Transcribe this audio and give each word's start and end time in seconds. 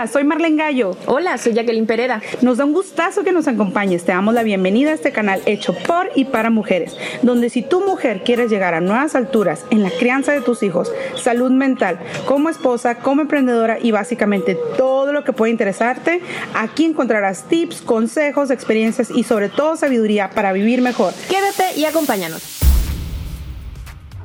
Hola, 0.00 0.10
soy 0.10 0.24
Marlene 0.24 0.56
Gallo. 0.56 0.96
Hola, 1.04 1.36
soy 1.36 1.52
Jacqueline 1.52 1.84
Pereda. 1.84 2.22
Nos 2.40 2.56
da 2.56 2.64
un 2.64 2.72
gustazo 2.72 3.22
que 3.22 3.32
nos 3.32 3.46
acompañes. 3.48 4.02
Te 4.02 4.12
damos 4.12 4.32
la 4.32 4.42
bienvenida 4.42 4.92
a 4.92 4.94
este 4.94 5.12
canal 5.12 5.42
hecho 5.44 5.74
por 5.74 6.08
y 6.14 6.24
para 6.24 6.48
mujeres, 6.48 6.96
donde 7.20 7.50
si 7.50 7.60
tu 7.60 7.84
mujer 7.84 8.22
quieres 8.24 8.50
llegar 8.50 8.72
a 8.72 8.80
nuevas 8.80 9.14
alturas 9.14 9.66
en 9.68 9.82
la 9.82 9.90
crianza 9.90 10.32
de 10.32 10.40
tus 10.40 10.62
hijos, 10.62 10.90
salud 11.16 11.50
mental, 11.50 11.98
como 12.24 12.48
esposa, 12.48 12.94
como 12.94 13.20
emprendedora 13.20 13.76
y 13.78 13.90
básicamente 13.90 14.56
todo 14.78 15.12
lo 15.12 15.22
que 15.22 15.34
puede 15.34 15.52
interesarte, 15.52 16.22
aquí 16.54 16.86
encontrarás 16.86 17.46
tips, 17.48 17.82
consejos, 17.82 18.50
experiencias 18.50 19.10
y 19.10 19.24
sobre 19.24 19.50
todo 19.50 19.76
sabiduría 19.76 20.30
para 20.30 20.54
vivir 20.54 20.80
mejor. 20.80 21.12
Quédate 21.28 21.78
y 21.78 21.84
acompáñanos. 21.84 22.69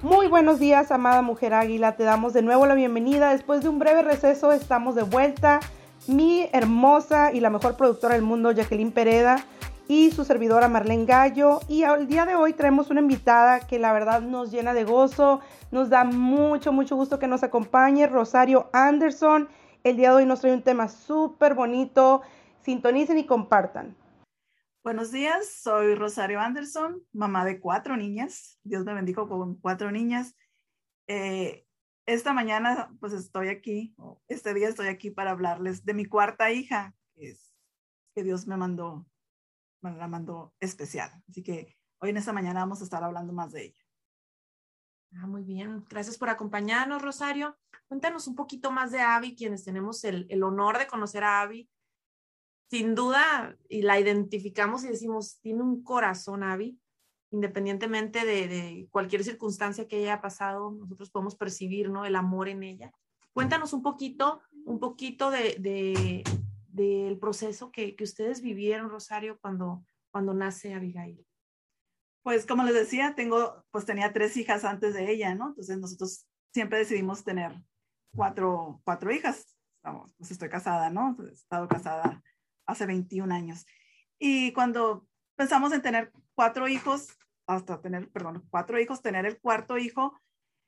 Muy 0.05 0.27
buenos 0.27 0.59
días, 0.59 0.91
amada 0.91 1.23
mujer 1.23 1.55
águila. 1.55 1.95
Te 1.95 2.03
damos 2.03 2.31
de 2.31 2.43
nuevo 2.43 2.67
la 2.67 2.75
bienvenida. 2.75 3.31
Después 3.31 3.63
de 3.63 3.69
un 3.69 3.79
breve 3.79 4.03
receso, 4.03 4.51
estamos 4.51 4.93
de 4.93 5.01
vuelta. 5.01 5.61
Mi 6.05 6.47
hermosa 6.53 7.33
y 7.33 7.39
la 7.39 7.49
mejor 7.49 7.75
productora 7.75 8.13
del 8.13 8.21
mundo, 8.21 8.52
Jacqueline 8.52 8.91
Pereda, 8.91 9.44
y 9.88 10.11
su 10.11 10.23
servidora 10.23 10.67
Marlene 10.67 11.05
Gallo. 11.05 11.59
Y 11.67 11.81
al 11.81 12.05
día 12.05 12.27
de 12.27 12.35
hoy 12.35 12.53
traemos 12.53 12.91
una 12.91 13.02
invitada 13.02 13.61
que 13.61 13.80
la 13.80 13.94
verdad 13.94 14.21
nos 14.21 14.52
llena 14.52 14.75
de 14.75 14.83
gozo. 14.83 15.39
Nos 15.71 15.89
da 15.89 16.03
mucho, 16.03 16.72
mucho 16.72 16.95
gusto 16.95 17.17
que 17.17 17.25
nos 17.25 17.41
acompañe, 17.41 18.05
Rosario 18.05 18.69
Anderson. 18.73 19.49
El 19.83 19.97
día 19.97 20.11
de 20.11 20.17
hoy 20.17 20.25
nos 20.27 20.41
trae 20.41 20.53
un 20.53 20.61
tema 20.61 20.88
súper 20.88 21.55
bonito. 21.55 22.22
Sintonicen 22.61 23.17
y 23.17 23.23
compartan. 23.23 23.95
Buenos 24.85 25.12
días, 25.12 25.52
soy 25.52 25.95
Rosario 25.95 26.39
Anderson, 26.39 27.03
mamá 27.12 27.44
de 27.44 27.59
cuatro 27.59 27.98
niñas. 27.98 28.59
Dios 28.62 28.85
me 28.85 28.94
bendijo 28.94 29.27
con 29.27 29.55
cuatro 29.55 29.89
niñas. 29.89 30.38
Eh, 31.08 31.66
esta 32.05 32.34
mañana, 32.34 32.95
pues 32.99 33.11
estoy 33.13 33.48
aquí, 33.48 33.95
este 34.27 34.53
día 34.53 34.70
estoy 34.70 34.85
aquí 34.85 35.09
para 35.09 35.31
hablarles 35.31 35.85
de 35.85 35.95
mi 35.95 36.05
cuarta 36.05 36.52
hija, 36.52 36.94
que, 37.16 37.31
es, 37.31 37.55
que 38.13 38.23
Dios 38.23 38.45
me 38.45 38.58
mandó, 38.58 39.08
me 39.81 39.91
la 39.91 40.08
mandó 40.08 40.53
especial. 40.59 41.09
Así 41.28 41.41
que 41.41 41.80
hoy 41.97 42.11
en 42.11 42.17
esta 42.17 42.31
mañana 42.31 42.59
vamos 42.59 42.81
a 42.81 42.83
estar 42.83 43.03
hablando 43.03 43.33
más 43.33 43.53
de 43.53 43.63
ella. 43.63 43.83
Ah, 45.16 45.25
muy 45.25 45.41
bien, 45.41 45.83
gracias 45.89 46.16
por 46.16 46.30
acompañarnos, 46.30 47.02
Rosario. 47.02 47.58
Cuéntanos 47.88 48.28
un 48.28 48.36
poquito 48.36 48.69
más 48.69 48.91
de 48.91 49.02
Abby, 49.02 49.36
quienes 49.36 49.63
tenemos 49.63 50.03
el, 50.03 50.28
el 50.30 50.44
honor 50.44 50.78
de 50.78 50.86
conocer 50.86 51.23
a 51.23 51.41
Abby 51.41 51.67
sin 52.69 52.95
duda, 52.95 53.58
y 53.69 53.81
la 53.83 53.99
identificamos 53.99 54.83
y 54.83 54.88
decimos, 54.88 55.39
tiene 55.41 55.61
un 55.61 55.83
corazón, 55.83 56.44
Abby, 56.44 56.80
independientemente 57.31 58.25
de, 58.25 58.88
cualquier 58.91 59.23
circunstancia 59.23 59.88
que 59.88 59.97
haya 59.97 60.22
pasado, 60.22 60.72
nosotros 60.72 61.09
podemos 61.09 61.35
percibir, 61.35 61.89
¿no? 61.89 62.05
El 62.05 62.16
amor 62.16 62.47
en 62.47 62.63
ella. 62.63 62.91
Cuéntanos 63.33 63.73
un 63.73 63.83
poquito, 63.83 64.41
un 64.66 64.80
poquito 64.80 65.30
de, 65.30 66.23
del 66.69 67.19
proceso 67.19 67.72
que, 67.72 67.95
que, 67.95 68.03
ustedes 68.03 68.41
vivieron, 68.41 68.89
Rosario, 68.89 69.38
cuando, 69.41 69.83
cuando 70.11 70.33
nace 70.33 70.73
Abigail. 70.73 71.25
Pues 72.23 72.45
como 72.45 72.63
les 72.63 72.73
decía, 72.73 73.13
tengo, 73.16 73.63
pues 73.69 73.85
tenía 73.85 74.11
tres 74.11 74.35
hijas 74.38 74.63
antes 74.63 74.94
de 74.94 75.11
ella, 75.11 75.35
¿no? 75.35 75.50
Entonces 75.50 75.77
nosotros 75.77 76.25
siempre 76.52 76.79
decidimos 76.79 77.23
tener 77.23 77.61
cuatro, 78.16 78.81
cuatro 78.83 79.11
hijas. 79.11 79.55
pues 80.17 80.31
estoy 80.31 80.50
casada, 80.50 80.89
¿no? 80.89 81.16
He 81.19 81.33
estado 81.33 81.67
casada 81.67 82.23
hace 82.66 82.85
21 82.85 83.33
años. 83.33 83.66
Y 84.19 84.53
cuando 84.53 85.08
pensamos 85.35 85.71
en 85.73 85.81
tener 85.81 86.11
cuatro 86.33 86.67
hijos, 86.67 87.09
hasta 87.47 87.81
tener, 87.81 88.09
perdón, 88.11 88.45
cuatro 88.49 88.80
hijos, 88.80 89.02
tener 89.02 89.25
el 89.25 89.39
cuarto 89.39 89.77
hijo, 89.77 90.19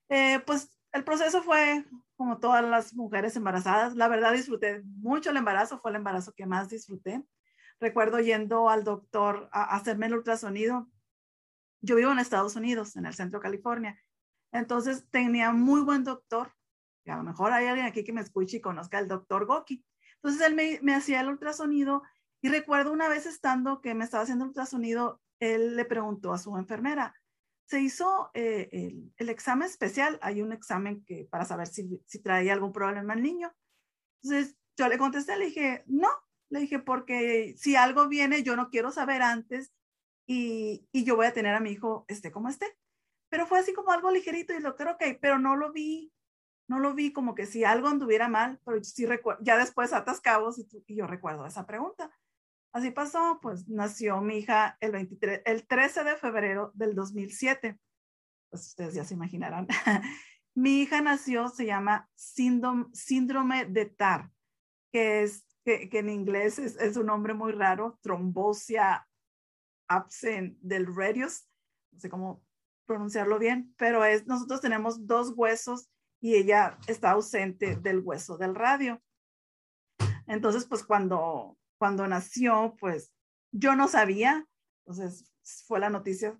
eh, 0.09 0.39
pues 0.45 0.77
el 0.93 1.03
proceso 1.03 1.41
fue 1.41 1.85
como 2.15 2.39
todas 2.39 2.63
las 2.63 2.93
mujeres 2.93 3.35
embarazadas. 3.35 3.95
La 3.95 4.07
verdad 4.07 4.33
disfruté 4.33 4.81
mucho 4.83 5.29
el 5.29 5.37
embarazo, 5.37 5.79
fue 5.79 5.91
el 5.91 5.97
embarazo 5.97 6.33
que 6.33 6.45
más 6.45 6.69
disfruté. 6.69 7.23
Recuerdo 7.79 8.19
yendo 8.19 8.69
al 8.69 8.83
doctor 8.83 9.49
a 9.51 9.75
hacerme 9.75 10.07
el 10.07 10.15
ultrasonido. 10.15 10.89
Yo 11.81 11.95
vivo 11.95 12.11
en 12.11 12.19
Estados 12.19 12.55
Unidos, 12.55 12.95
en 12.95 13.05
el 13.05 13.13
centro 13.13 13.39
de 13.39 13.43
California. 13.43 13.99
Entonces 14.51 15.07
tenía 15.11 15.51
muy 15.51 15.81
buen 15.81 16.03
doctor. 16.03 16.51
Y 17.05 17.11
a 17.11 17.17
lo 17.17 17.23
mejor 17.23 17.53
hay 17.53 17.67
alguien 17.67 17.85
aquí 17.85 18.03
que 18.03 18.13
me 18.13 18.21
escuche 18.21 18.57
y 18.57 18.61
conozca 18.61 18.97
al 18.97 19.07
doctor 19.07 19.45
Goki. 19.45 19.85
Entonces 20.27 20.45
él 20.45 20.81
me, 20.81 20.93
hacía 20.93 21.21
el 21.21 21.29
ultrasonido 21.29 22.03
y 22.41 22.49
recuerdo 22.49 22.91
una 22.91 23.07
vez 23.07 23.25
estando 23.25 23.79
que 23.79 23.95
me 23.95 24.03
estaba 24.03 24.23
haciendo 24.23 24.43
el 24.43 24.49
ultrasonido, 24.49 25.21
él 25.39 25.77
le 25.77 25.85
preguntó 25.85 26.33
a 26.33 26.37
su 26.37 26.57
enfermera, 26.57 27.15
se 27.65 27.79
hizo 27.79 28.29
eh, 28.33 28.69
el, 29.15 29.29
examen 29.29 29.69
especial, 29.69 30.19
hay 30.21 30.41
un 30.41 30.51
examen 30.51 31.05
que 31.05 31.29
para 31.31 31.45
saber 31.45 31.67
si, 31.67 32.03
si 32.05 32.19
traía 32.19 32.51
algún 32.51 32.73
problema 32.73 33.13
el 33.13 33.23
niño. 33.23 33.55
Entonces 34.21 34.57
yo 34.75 34.89
le 34.89 34.97
contesté, 34.97 35.37
le 35.37 35.45
dije, 35.45 35.85
no, 35.87 36.09
le 36.49 36.59
dije, 36.59 36.79
porque 36.79 37.55
si 37.57 37.77
algo 37.77 38.09
viene, 38.09 38.43
yo 38.43 38.57
no 38.57 38.69
quiero 38.69 38.91
saber 38.91 39.21
antes 39.21 39.71
y, 40.27 40.89
y 40.91 41.05
yo 41.05 41.15
voy 41.15 41.27
a 41.27 41.33
tener 41.33 41.55
a 41.55 41.61
mi 41.61 41.71
hijo 41.71 42.03
esté 42.09 42.33
como 42.33 42.49
esté. 42.49 42.77
Pero 43.29 43.47
fue 43.47 43.59
así 43.59 43.71
como 43.71 43.91
algo 43.91 44.11
ligerito 44.11 44.53
y 44.53 44.59
lo 44.59 44.75
creo, 44.75 44.95
ok, 44.95 45.19
pero 45.21 45.39
no 45.39 45.55
lo 45.55 45.71
vi 45.71 46.11
no 46.67 46.79
lo 46.79 46.93
vi 46.93 47.13
como 47.13 47.33
que 47.33 47.45
si 47.45 47.63
algo 47.63 47.87
anduviera 47.87 48.27
mal, 48.27 48.59
pero 48.65 48.83
sí 48.83 49.05
recuerdo, 49.05 49.43
ya 49.43 49.57
después 49.57 49.93
atas 49.93 50.21
cabos 50.21 50.59
y, 50.59 50.95
yo 50.95 51.07
recuerdo 51.07 51.45
esa 51.45 51.65
pregunta. 51.65 52.11
Así 52.73 52.91
pasó, 52.91 53.39
pues 53.41 53.67
nació 53.69 54.21
mi 54.21 54.39
hija 54.39 54.77
el, 54.81 54.91
23, 54.91 55.41
el 55.45 55.65
13 55.65 56.03
de 56.03 56.15
febrero 56.17 56.71
del 56.75 56.93
2007. 56.93 57.79
Pues 58.49 58.67
ustedes 58.67 58.93
ya 58.93 59.05
se 59.05 59.13
imaginarán. 59.13 59.67
mi 60.53 60.81
hija 60.81 61.01
nació, 61.01 61.47
se 61.47 61.65
llama 61.65 62.09
síndrome, 62.15 62.85
síndrome 62.93 63.65
de 63.65 63.85
TAR, 63.85 64.29
que 64.91 65.23
es 65.23 65.45
que, 65.63 65.89
en 65.91 66.09
inglés 66.09 66.59
es, 66.59 66.75
es, 66.77 66.97
un 66.97 67.07
nombre 67.07 67.33
muy 67.33 67.51
raro, 67.51 67.97
trombosia 68.01 69.07
absent 69.89 70.57
del 70.61 70.93
radius, 70.93 71.47
no 71.91 71.99
sé 71.99 72.09
cómo 72.09 72.43
pronunciarlo 72.85 73.37
bien, 73.39 73.73
pero 73.77 74.05
es, 74.05 74.25
nosotros 74.27 74.61
tenemos 74.61 75.07
dos 75.07 75.33
huesos 75.35 75.89
y 76.27 76.35
ella 76.35 76.77
está 76.87 77.11
ausente 77.11 77.77
del 77.77 77.99
hueso 77.99 78.37
del 78.37 78.53
radio. 78.53 79.01
Entonces, 80.27 80.65
pues 80.65 80.83
cuando, 80.83 81.57
cuando 81.77 82.05
nació, 82.05 82.75
pues 82.81 83.13
yo 83.53 83.77
no 83.77 83.87
sabía, 83.87 84.45
entonces 84.81 85.31
fue 85.65 85.79
la 85.79 85.89
noticia, 85.89 86.37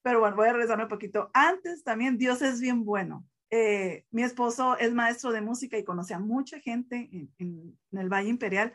pero 0.00 0.20
bueno, 0.20 0.34
voy 0.34 0.48
a 0.48 0.52
regresarme 0.54 0.84
un 0.84 0.88
poquito. 0.88 1.30
Antes 1.34 1.84
también 1.84 2.16
Dios 2.16 2.40
es 2.40 2.58
bien 2.58 2.86
bueno. 2.86 3.28
Eh, 3.50 4.06
mi 4.10 4.22
esposo 4.22 4.78
es 4.78 4.94
maestro 4.94 5.30
de 5.30 5.42
música 5.42 5.76
y 5.76 5.84
conoce 5.84 6.14
a 6.14 6.18
mucha 6.18 6.58
gente 6.60 7.10
en, 7.36 7.78
el 7.92 8.08
Valle 8.08 8.30
Imperial. 8.30 8.74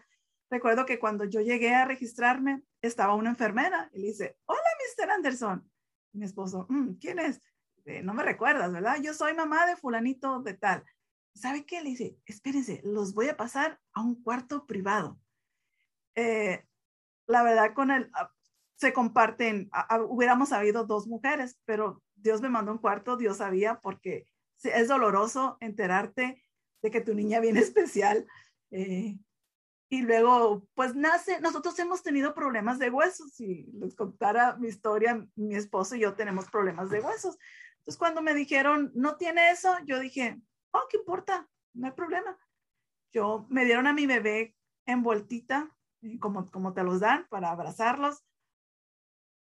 Recuerdo 0.51 0.85
que 0.85 0.99
cuando 0.99 1.25
yo 1.25 1.41
llegué 1.41 1.73
a 1.73 1.85
registrarme, 1.85 2.61
estaba 2.83 3.15
una 3.15 3.31
enfermera 3.31 3.89
y 3.91 4.01
le 4.01 4.07
dice, 4.09 4.37
hola, 4.45 4.61
Mr. 4.99 5.09
Anderson. 5.09 5.67
mi 6.11 6.25
esposo, 6.25 6.67
mm, 6.69 6.99
¿quién 6.99 7.17
es? 7.17 7.41
Este, 7.85 8.01
no 8.01 8.13
me 8.13 8.23
recuerdas, 8.23 8.71
¿verdad? 8.71 8.97
Yo 9.01 9.13
soy 9.13 9.33
mamá 9.33 9.65
de 9.65 9.75
fulanito 9.75 10.41
de 10.41 10.53
tal. 10.53 10.83
¿Sabe 11.35 11.65
qué? 11.65 11.81
Le 11.81 11.89
dice, 11.89 12.17
espérense, 12.25 12.81
los 12.83 13.13
voy 13.13 13.27
a 13.27 13.37
pasar 13.37 13.79
a 13.93 14.01
un 14.01 14.21
cuarto 14.21 14.65
privado. 14.65 15.19
Eh, 16.15 16.63
la 17.27 17.43
verdad, 17.43 17.73
con 17.73 17.91
él 17.91 18.09
ah, 18.13 18.31
se 18.75 18.93
comparten, 18.93 19.69
hubiéramos 20.07 20.51
habido 20.53 20.85
dos 20.85 21.07
mujeres, 21.07 21.59
pero 21.65 22.01
Dios 22.15 22.41
me 22.41 22.49
mandó 22.49 22.71
un 22.71 22.77
cuarto, 22.77 23.17
Dios 23.17 23.37
sabía, 23.37 23.79
porque 23.81 24.27
es 24.63 24.87
doloroso 24.87 25.57
enterarte 25.59 26.41
de 26.81 26.91
que 26.91 27.01
tu 27.01 27.13
niña 27.13 27.39
viene 27.39 27.59
especial. 27.59 28.25
Eh, 28.71 29.17
y 29.89 30.01
luego, 30.01 30.67
pues 30.73 30.95
nace, 30.95 31.39
nosotros 31.41 31.77
hemos 31.79 32.01
tenido 32.01 32.33
problemas 32.33 32.79
de 32.79 32.89
huesos. 32.89 33.33
Si 33.33 33.69
les 33.73 33.93
contara 33.95 34.55
mi 34.55 34.67
historia, 34.67 35.27
mi 35.35 35.55
esposo 35.55 35.95
y 35.95 35.99
yo 35.99 36.13
tenemos 36.13 36.49
problemas 36.49 36.89
de 36.89 37.01
huesos. 37.01 37.37
Entonces, 37.83 37.99
cuando 37.99 38.21
me 38.21 38.33
dijeron, 38.33 38.93
no 38.95 39.17
tiene 39.17 39.51
eso, 39.51 39.75
yo 39.85 39.99
dije, 39.99 40.39
oh, 40.71 40.83
¿qué 40.89 40.95
importa? 40.95 41.49
No 41.73 41.87
hay 41.87 41.91
problema. 41.91 42.39
Yo 43.11 43.45
me 43.49 43.65
dieron 43.65 43.87
a 43.87 43.93
mi 43.93 44.07
bebé 44.07 44.55
envueltita, 44.85 45.75
como, 46.21 46.49
como 46.49 46.73
te 46.73 46.83
los 46.83 47.01
dan, 47.01 47.27
para 47.27 47.51
abrazarlos. 47.51 48.23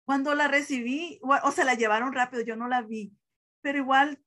Cuando 0.06 0.34
la 0.34 0.48
recibí, 0.48 1.20
o, 1.22 1.50
se 1.50 1.64
la 1.64 1.74
llevaron 1.74 2.14
rápido, 2.14 2.42
yo 2.42 2.56
no 2.56 2.68
la 2.68 2.80
vi, 2.80 3.14
pero 3.60 3.78
igual 3.78 4.24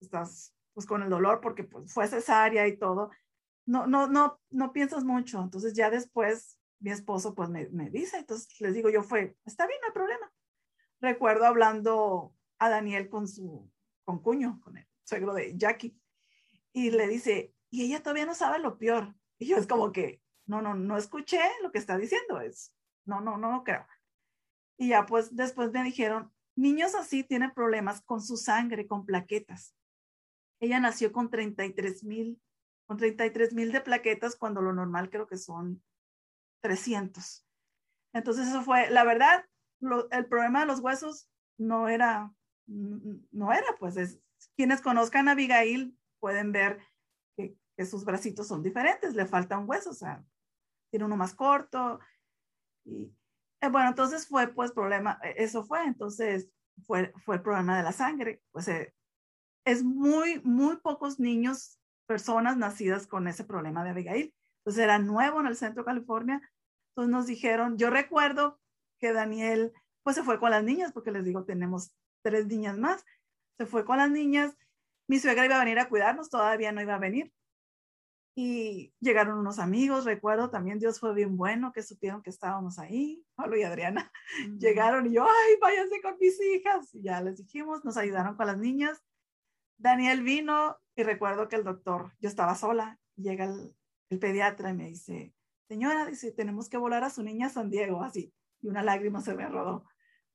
estás 0.00 0.54
pues 0.72 0.86
con 0.86 1.02
el 1.02 1.10
dolor 1.10 1.40
porque 1.40 1.64
pues, 1.64 1.92
fue 1.92 2.06
cesárea 2.06 2.68
y 2.68 2.78
todo. 2.78 3.10
No, 3.66 3.88
no, 3.88 4.06
no, 4.06 4.40
no 4.50 4.72
piensas 4.72 5.02
mucho. 5.02 5.42
Entonces 5.42 5.74
ya 5.74 5.90
después 5.90 6.56
mi 6.78 6.92
esposo 6.92 7.34
pues 7.34 7.48
me, 7.50 7.68
me 7.70 7.90
dice, 7.90 8.18
entonces 8.18 8.48
les 8.60 8.74
digo 8.74 8.88
yo 8.90 9.02
fue, 9.02 9.36
está 9.44 9.66
bien, 9.66 9.80
no 9.80 9.88
hay 9.88 9.92
problema. 9.92 10.32
Recuerdo 11.00 11.46
hablando 11.46 12.32
a 12.58 12.68
Daniel 12.68 13.08
con 13.08 13.28
su 13.28 13.70
con 14.04 14.22
cuño, 14.22 14.60
con 14.62 14.76
el 14.76 14.86
suegro 15.04 15.34
de 15.34 15.56
Jackie, 15.56 15.98
y 16.72 16.90
le 16.90 17.06
dice, 17.08 17.54
y 17.70 17.84
ella 17.84 18.02
todavía 18.02 18.24
no 18.24 18.34
sabe 18.34 18.58
lo 18.58 18.78
peor. 18.78 19.14
Y 19.38 19.46
yo 19.46 19.58
es 19.58 19.66
como 19.66 19.92
que, 19.92 20.22
no, 20.46 20.62
no, 20.62 20.74
no 20.74 20.96
escuché 20.96 21.40
lo 21.62 21.70
que 21.70 21.78
está 21.78 21.98
diciendo, 21.98 22.40
es, 22.40 22.74
no, 23.04 23.20
no, 23.20 23.36
no 23.36 23.52
lo 23.52 23.64
creo. 23.64 23.86
Y 24.78 24.88
ya 24.88 25.04
pues 25.04 25.36
después 25.36 25.72
me 25.72 25.84
dijeron, 25.84 26.32
niños 26.56 26.94
así 26.94 27.22
tienen 27.22 27.52
problemas 27.52 28.00
con 28.00 28.22
su 28.22 28.38
sangre, 28.38 28.86
con 28.86 29.04
plaquetas. 29.04 29.74
Ella 30.58 30.80
nació 30.80 31.12
con 31.12 31.28
33 31.30 32.04
mil 32.04 32.40
con 32.88 32.96
33 32.96 33.52
mil 33.52 33.70
de 33.70 33.82
plaquetas 33.82 34.34
cuando 34.34 34.62
lo 34.62 34.72
normal 34.72 35.10
creo 35.10 35.26
que 35.26 35.36
son 35.36 35.84
300. 36.62 37.46
Entonces 38.14 38.48
eso 38.48 38.62
fue, 38.62 38.90
la 38.90 39.04
verdad, 39.04 39.44
el 40.10 40.26
problema 40.26 40.60
de 40.60 40.66
los 40.66 40.80
huesos 40.80 41.28
no 41.58 41.88
era, 41.88 42.32
no 42.68 43.52
era, 43.52 43.66
pues 43.78 43.96
es, 43.96 44.20
quienes 44.56 44.80
conozcan 44.80 45.28
a 45.28 45.32
Abigail 45.32 45.96
pueden 46.20 46.52
ver 46.52 46.80
que, 47.36 47.56
sus 47.86 48.04
bracitos 48.04 48.48
son 48.48 48.64
diferentes, 48.64 49.14
le 49.14 49.24
falta 49.24 49.56
un 49.56 49.68
hueso, 49.68 49.90
o 49.90 49.94
sea, 49.94 50.24
tiene 50.90 51.04
uno 51.04 51.16
más 51.16 51.32
corto. 51.32 52.00
Y 52.84 53.14
eh, 53.60 53.68
bueno, 53.68 53.90
entonces 53.90 54.26
fue 54.26 54.48
pues 54.48 54.72
problema, 54.72 55.20
e, 55.22 55.44
eso 55.44 55.62
fue, 55.62 55.84
entonces 55.84 56.50
fue, 56.84 57.12
fue 57.24 57.36
el 57.36 57.42
problema 57.42 57.76
de 57.76 57.84
la 57.84 57.92
sangre. 57.92 58.42
Pues 58.50 58.66
eh, 58.66 58.92
es 59.64 59.84
muy, 59.84 60.40
muy 60.42 60.78
pocos 60.78 61.20
niños, 61.20 61.78
personas 62.06 62.56
nacidas 62.56 63.06
con 63.06 63.28
ese 63.28 63.44
problema 63.44 63.84
de 63.84 63.90
Abigail. 63.90 64.34
Entonces 64.60 64.82
era 64.82 64.98
nuevo 64.98 65.38
en 65.38 65.46
el 65.46 65.56
centro 65.56 65.82
de 65.82 65.86
California. 65.86 66.42
Entonces 66.90 67.12
nos 67.12 67.26
dijeron, 67.26 67.78
yo 67.78 67.90
recuerdo 67.90 68.60
que 68.98 69.12
Daniel 69.12 69.72
pues 70.02 70.16
se 70.16 70.24
fue 70.24 70.40
con 70.40 70.50
las 70.50 70.64
niñas, 70.64 70.90
porque 70.92 71.12
les 71.12 71.24
digo, 71.24 71.44
tenemos 71.44 71.92
tres 72.28 72.46
niñas 72.46 72.76
más. 72.78 73.04
Se 73.56 73.66
fue 73.66 73.84
con 73.84 73.96
las 73.96 74.10
niñas. 74.10 74.56
Mi 75.08 75.18
suegra 75.18 75.46
iba 75.46 75.56
a 75.56 75.64
venir 75.64 75.78
a 75.78 75.88
cuidarnos, 75.88 76.28
todavía 76.28 76.72
no 76.72 76.82
iba 76.82 76.94
a 76.94 76.98
venir. 76.98 77.32
Y 78.36 78.92
llegaron 79.00 79.38
unos 79.38 79.58
amigos, 79.58 80.04
recuerdo 80.04 80.50
también 80.50 80.78
Dios 80.78 81.00
fue 81.00 81.14
bien 81.14 81.36
bueno, 81.36 81.72
que 81.72 81.82
supieron 81.82 82.22
que 82.22 82.30
estábamos 82.30 82.78
ahí, 82.78 83.24
Pablo 83.34 83.56
y 83.56 83.62
Adriana. 83.62 84.12
Llegaron 84.58 85.06
y 85.06 85.14
yo, 85.14 85.24
ay, 85.24 85.56
váyanse 85.60 86.00
con 86.02 86.16
mis 86.20 86.38
hijas. 86.40 86.94
Y 86.94 87.02
ya 87.02 87.20
les 87.22 87.38
dijimos, 87.38 87.84
nos 87.84 87.96
ayudaron 87.96 88.36
con 88.36 88.46
las 88.46 88.58
niñas. 88.58 89.02
Daniel 89.78 90.22
vino 90.22 90.76
y 90.94 91.02
recuerdo 91.02 91.48
que 91.48 91.56
el 91.56 91.64
doctor, 91.64 92.12
yo 92.20 92.28
estaba 92.28 92.54
sola, 92.54 93.00
llega 93.16 93.44
el, 93.44 93.74
el 94.10 94.18
pediatra 94.18 94.70
y 94.70 94.74
me 94.74 94.88
dice, 94.88 95.34
señora, 95.66 96.06
dice, 96.06 96.30
tenemos 96.30 96.68
que 96.68 96.76
volar 96.76 97.04
a 97.04 97.10
su 97.10 97.22
niña 97.22 97.46
a 97.46 97.50
San 97.50 97.70
Diego, 97.70 98.02
así. 98.02 98.32
Y 98.60 98.68
una 98.68 98.82
lágrima 98.82 99.20
se 99.20 99.34
me 99.34 99.48
rodó, 99.48 99.84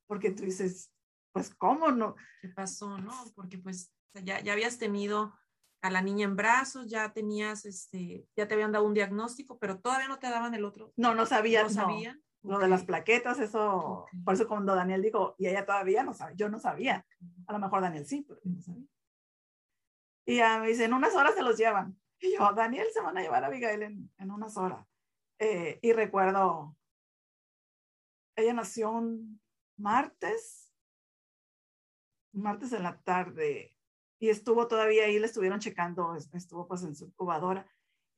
porque 0.07 0.31
tú 0.31 0.44
dices, 0.44 0.92
pues, 1.33 1.53
¿cómo 1.56 1.91
no? 1.91 2.15
¿Qué 2.41 2.50
pasó, 2.50 2.97
no? 2.97 3.12
Porque 3.35 3.57
pues 3.57 3.91
ya, 4.13 4.39
ya 4.39 4.53
habías 4.53 4.77
tenido 4.77 5.33
a 5.81 5.89
la 5.89 6.01
niña 6.01 6.25
en 6.25 6.38
brazos, 6.38 6.89
ya 6.89 7.12
tenías, 7.12 7.65
este, 7.65 8.25
ya 8.38 8.47
te 8.47 8.53
habían 8.53 8.71
dado 8.71 8.85
un 8.85 8.94
diagnóstico, 8.94 9.59
pero 9.59 9.80
todavía 9.80 10.07
no 10.07 10.19
te 10.19 10.30
daban 10.30 10.53
el 10.53 10.63
otro. 10.63 10.94
No, 10.95 11.13
no 11.13 11.25
sabía. 11.25 11.63
No 11.63 11.69
sabían. 11.69 12.24
Lo 12.44 12.59
de 12.59 12.68
las 12.68 12.83
plaquetas, 12.83 13.39
eso, 13.39 14.06
por 14.24 14.33
eso 14.33 14.47
cuando 14.47 14.75
Daniel 14.75 15.01
dijo, 15.01 15.35
y 15.38 15.47
ella 15.47 15.65
todavía 15.65 16.03
no 16.03 16.13
sabe, 16.13 16.33
yo 16.35 16.50
no 16.50 16.59
sabía. 16.59 17.06
A 17.47 17.53
lo 17.53 17.59
mejor 17.59 17.81
Daniel 17.81 18.06
sí, 18.06 18.25
pero 18.27 18.39
no 18.44 18.62
sabía. 18.62 18.88
Y 20.25 20.38
ya 20.38 20.59
me 20.59 20.68
dice, 20.68 20.85
en 20.85 20.94
unas 20.94 21.15
horas 21.15 21.35
se 21.35 21.41
los 21.41 21.57
llevan. 21.57 21.97
Y 22.19 22.33
yo, 22.33 22.51
Daniel, 22.53 22.88
se 22.94 23.01
van 23.01 23.18
a 23.18 23.21
llevar 23.21 23.44
a 23.44 23.47
Abigail 23.47 23.81
en, 23.81 24.12
en 24.18 24.31
unas 24.31 24.56
horas. 24.57 24.85
Eh, 25.39 25.80
y 25.81 25.91
recuerdo, 25.94 26.77
ella 28.35 28.53
nació 28.53 28.91
un 28.91 29.41
martes, 29.77 30.62
martes 32.33 32.74
en 32.74 32.83
la 32.83 33.00
tarde, 33.01 33.75
y 34.19 34.30
estuvo 34.30 34.68
todavía 34.68 35.06
ahí, 35.06 35.19
le 35.19 35.25
estuvieron 35.25 35.59
checando, 35.59 36.15
estuvo 36.15 36.68
pues 36.68 36.83
en 36.83 36.95
su 36.95 37.06
incubadora. 37.06 37.68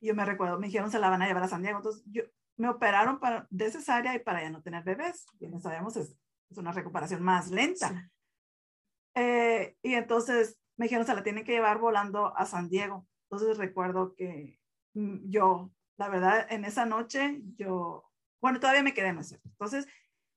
Y 0.00 0.08
yo 0.08 0.14
me 0.14 0.24
recuerdo, 0.24 0.58
me 0.58 0.68
dijeron 0.68 0.90
se 0.90 0.98
la 0.98 1.10
van 1.10 1.22
a 1.22 1.26
llevar 1.26 1.42
a 1.42 1.48
San 1.48 1.62
Diego. 1.62 1.78
Entonces, 1.78 2.04
yo, 2.06 2.22
me 2.56 2.68
operaron 2.68 3.18
para, 3.18 3.46
de 3.50 3.70
cesárea 3.70 4.14
y 4.14 4.20
para 4.20 4.42
ya 4.42 4.50
no 4.50 4.62
tener 4.62 4.84
bebés. 4.84 5.26
Bien 5.38 5.60
sabemos, 5.60 5.96
es, 5.96 6.16
es 6.48 6.58
una 6.58 6.72
recuperación 6.72 7.22
más 7.22 7.50
lenta. 7.50 8.10
Eh, 9.14 9.76
y 9.82 9.94
entonces 9.94 10.58
me 10.76 10.84
dijeron 10.84 11.06
se 11.06 11.14
la 11.14 11.22
tienen 11.22 11.44
que 11.44 11.52
llevar 11.52 11.78
volando 11.78 12.36
a 12.36 12.46
San 12.46 12.68
Diego. 12.68 13.06
Entonces 13.28 13.58
recuerdo 13.58 14.14
que 14.14 14.60
mm, 14.94 15.28
yo, 15.28 15.72
la 15.96 16.08
verdad, 16.08 16.46
en 16.50 16.64
esa 16.64 16.86
noche, 16.86 17.40
yo, 17.56 18.04
bueno, 18.40 18.60
todavía 18.60 18.82
me 18.82 18.94
quedé, 18.94 19.12
¿no 19.12 19.20
es 19.20 19.28
cierto? 19.28 19.48
Entonces 19.48 19.86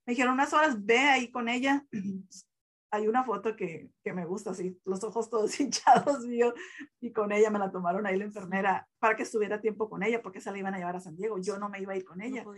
me 0.05 0.13
dijeron 0.13 0.33
unas 0.33 0.53
horas, 0.53 0.83
ve 0.83 0.97
ahí 0.97 1.31
con 1.31 1.49
ella. 1.49 1.85
Hay 2.91 3.07
una 3.07 3.24
foto 3.24 3.56
que, 3.56 3.91
que 4.03 4.13
me 4.13 4.25
gusta, 4.25 4.51
así, 4.51 4.80
los 4.86 5.03
ojos 5.03 5.30
todos 5.30 5.59
hinchados 5.59 6.25
yo, 6.25 6.53
y 7.00 7.12
con 7.12 7.31
ella 7.31 7.50
me 7.50 7.59
la 7.59 7.71
tomaron 7.71 8.06
ahí 8.06 8.18
la 8.18 8.25
enfermera 8.25 8.88
para 9.00 9.15
que 9.15 9.24
estuviera 9.24 9.62
tiempo 9.62 9.89
con 9.89 10.03
ella, 10.03 10.21
porque 10.21 10.41
se 10.41 10.51
la 10.51 10.57
iban 10.57 10.74
a 10.74 10.77
llevar 10.77 10.95
a 10.95 11.00
San 11.00 11.15
Diego. 11.15 11.38
Yo 11.39 11.59
no 11.59 11.69
me 11.69 11.81
iba 11.81 11.94
a 11.94 11.97
ir 11.97 12.06
con 12.06 12.21
ella. 12.21 12.44
No 12.44 12.53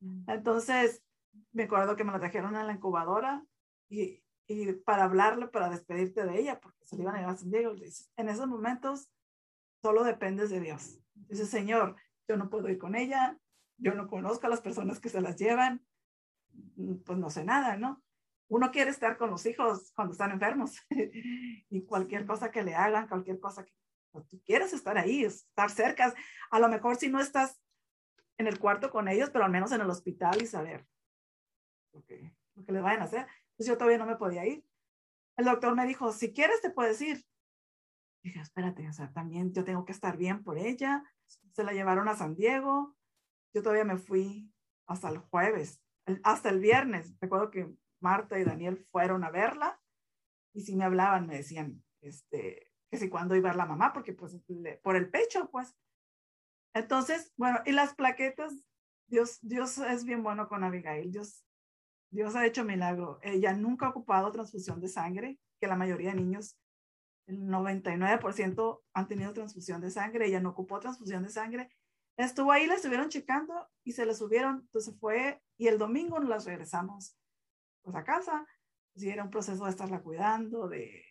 mm. 0.00 0.24
Entonces, 0.28 1.02
me 1.52 1.64
acuerdo 1.64 1.96
que 1.96 2.04
me 2.04 2.12
la 2.12 2.20
trajeron 2.20 2.56
a 2.56 2.64
la 2.64 2.72
incubadora 2.72 3.44
y, 3.88 4.22
y 4.46 4.72
para 4.72 5.04
hablarle, 5.04 5.48
para 5.48 5.70
despedirte 5.70 6.24
de 6.24 6.38
ella, 6.38 6.60
porque 6.60 6.84
se 6.84 6.96
la 6.96 7.02
iban 7.02 7.14
a 7.16 7.18
llevar 7.18 7.34
a 7.34 7.38
San 7.38 7.50
Diego. 7.50 7.74
En 8.16 8.28
esos 8.28 8.46
momentos, 8.46 9.08
solo 9.82 10.04
dependes 10.04 10.50
de 10.50 10.60
Dios. 10.60 11.00
Dice, 11.14 11.46
Señor, 11.46 11.96
yo 12.28 12.36
no 12.36 12.48
puedo 12.48 12.68
ir 12.68 12.78
con 12.78 12.94
ella, 12.94 13.38
yo 13.76 13.94
no 13.94 14.06
conozco 14.06 14.46
a 14.46 14.50
las 14.50 14.60
personas 14.60 15.00
que 15.00 15.08
se 15.08 15.20
las 15.20 15.36
llevan, 15.36 15.84
Mm, 16.76 16.96
pues 17.04 17.18
no 17.18 17.30
sé 17.30 17.44
nada, 17.44 17.76
¿no? 17.76 18.02
Uno 18.48 18.70
quiere 18.70 18.90
estar 18.90 19.16
con 19.16 19.30
los 19.30 19.46
hijos 19.46 19.92
cuando 19.94 20.12
están 20.12 20.30
enfermos 20.30 20.76
y 20.90 21.84
cualquier 21.84 22.26
cosa 22.26 22.50
que 22.50 22.62
le 22.62 22.74
hagan, 22.74 23.08
cualquier 23.08 23.40
cosa 23.40 23.64
que 23.64 23.72
tú 24.30 24.40
quieres 24.44 24.72
estar 24.72 24.98
ahí, 24.98 25.24
estar 25.24 25.70
cerca. 25.70 26.14
A 26.50 26.58
lo 26.58 26.68
mejor 26.68 26.96
si 26.96 27.08
no 27.08 27.20
estás 27.20 27.60
en 28.38 28.46
el 28.46 28.58
cuarto 28.58 28.90
con 28.90 29.08
ellos, 29.08 29.30
pero 29.30 29.44
al 29.44 29.50
menos 29.50 29.72
en 29.72 29.80
el 29.80 29.90
hospital 29.90 30.42
y 30.42 30.46
saber 30.46 30.86
lo 31.92 32.04
que, 32.04 32.34
lo 32.54 32.64
que 32.64 32.72
le 32.72 32.80
vayan 32.80 33.02
a 33.02 33.04
hacer. 33.04 33.26
Pues 33.56 33.68
yo 33.68 33.76
todavía 33.76 33.98
no 33.98 34.06
me 34.06 34.16
podía 34.16 34.46
ir. 34.46 34.64
El 35.36 35.46
doctor 35.46 35.74
me 35.74 35.86
dijo, 35.86 36.12
si 36.12 36.32
quieres 36.32 36.60
te 36.60 36.70
puedes 36.70 37.00
ir. 37.00 37.24
dije, 38.22 38.40
espérate, 38.40 38.88
o 38.88 38.92
sea, 38.92 39.12
también 39.12 39.52
yo 39.52 39.64
tengo 39.64 39.84
que 39.84 39.92
estar 39.92 40.16
bien 40.16 40.44
por 40.44 40.58
ella. 40.58 41.02
Se 41.52 41.64
la 41.64 41.72
llevaron 41.72 42.08
a 42.08 42.16
San 42.16 42.34
Diego. 42.34 42.96
Yo 43.52 43.62
todavía 43.62 43.84
me 43.84 43.96
fui 43.96 44.52
hasta 44.86 45.08
el 45.08 45.18
jueves 45.18 45.80
hasta 46.22 46.50
el 46.50 46.60
viernes. 46.60 47.14
Recuerdo 47.20 47.50
que 47.50 47.72
Marta 48.04 48.38
y 48.38 48.44
Daniel 48.44 48.76
fueron 48.92 49.24
a 49.24 49.30
verla 49.30 49.80
y 50.52 50.60
si 50.60 50.76
me 50.76 50.84
hablaban, 50.84 51.26
me 51.26 51.38
decían, 51.38 51.82
este, 52.00 52.70
que 52.90 52.98
si 52.98 53.08
cuándo 53.08 53.34
iba 53.34 53.48
a 53.48 53.52
ver 53.52 53.56
la 53.56 53.66
mamá, 53.66 53.92
porque 53.92 54.12
pues 54.12 54.38
por 54.82 54.94
el 54.94 55.10
pecho, 55.10 55.50
pues. 55.50 55.74
Entonces, 56.74 57.32
bueno, 57.36 57.58
y 57.64 57.72
las 57.72 57.94
plaquetas, 57.94 58.52
Dios, 59.08 59.38
Dios 59.42 59.78
es 59.78 60.04
bien 60.04 60.22
bueno 60.22 60.48
con 60.48 60.62
Abigail, 60.62 61.10
Dios, 61.10 61.44
Dios 62.10 62.36
ha 62.36 62.46
hecho 62.46 62.64
milagro. 62.64 63.18
Ella 63.22 63.52
nunca 63.52 63.86
ha 63.86 63.90
ocupado 63.90 64.30
transfusión 64.30 64.80
de 64.80 64.88
sangre, 64.88 65.40
que 65.60 65.66
la 65.66 65.76
mayoría 65.76 66.10
de 66.10 66.16
niños, 66.16 66.56
el 67.26 67.40
99% 67.40 68.82
han 68.92 69.08
tenido 69.08 69.32
transfusión 69.32 69.80
de 69.80 69.90
sangre, 69.90 70.26
ella 70.26 70.40
no 70.40 70.50
ocupó 70.50 70.78
transfusión 70.78 71.22
de 71.22 71.30
sangre 71.30 71.70
Estuvo 72.16 72.52
ahí, 72.52 72.66
la 72.66 72.74
estuvieron 72.74 73.08
checando 73.08 73.68
y 73.82 73.92
se 73.92 74.06
la 74.06 74.14
subieron. 74.14 74.60
Entonces 74.60 74.94
fue, 75.00 75.42
y 75.58 75.66
el 75.66 75.78
domingo 75.78 76.20
nos 76.20 76.28
las 76.28 76.44
regresamos 76.44 77.16
pues 77.84 77.94
a 77.96 78.02
casa. 78.04 78.46
Sí, 78.96 79.08
era 79.08 79.22
un 79.22 79.30
proceso 79.30 79.64
de 79.64 79.70
estarla 79.70 80.02
cuidando, 80.02 80.68
de, 80.68 81.04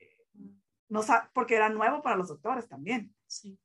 no 0.90 1.02
porque 1.34 1.56
era 1.56 1.70
nuevo 1.70 2.02
para 2.02 2.16
los 2.16 2.28
doctores 2.28 2.68
también. 2.68 3.16
Sí. 3.26 3.60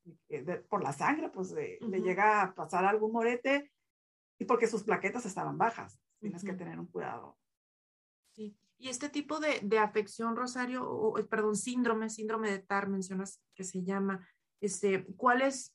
por 0.70 0.82
la 0.82 0.92
sangre, 0.92 1.28
pues 1.28 1.52
le 1.52 2.00
llega 2.00 2.42
a 2.42 2.54
pasar 2.54 2.86
algún 2.86 3.12
morete 3.12 3.70
y 4.38 4.46
porque 4.46 4.66
sus 4.66 4.82
plaquetas 4.84 5.26
estaban 5.26 5.58
bajas. 5.58 6.00
Tienes 6.20 6.42
que 6.42 6.54
tener 6.54 6.80
un 6.80 6.86
cuidado. 6.86 7.36
Sí. 8.34 8.56
Y 8.78 8.88
este 8.88 9.08
tipo 9.08 9.40
de, 9.40 9.60
de 9.62 9.78
afección, 9.78 10.36
Rosario, 10.36 10.88
o, 10.88 11.14
perdón, 11.26 11.56
síndrome, 11.56 12.08
síndrome 12.08 12.50
de 12.50 12.60
TAR, 12.60 12.88
mencionas 12.88 13.42
que 13.54 13.64
se 13.64 13.82
llama, 13.82 14.26
este, 14.60 15.04
¿cuál 15.16 15.42
es 15.42 15.74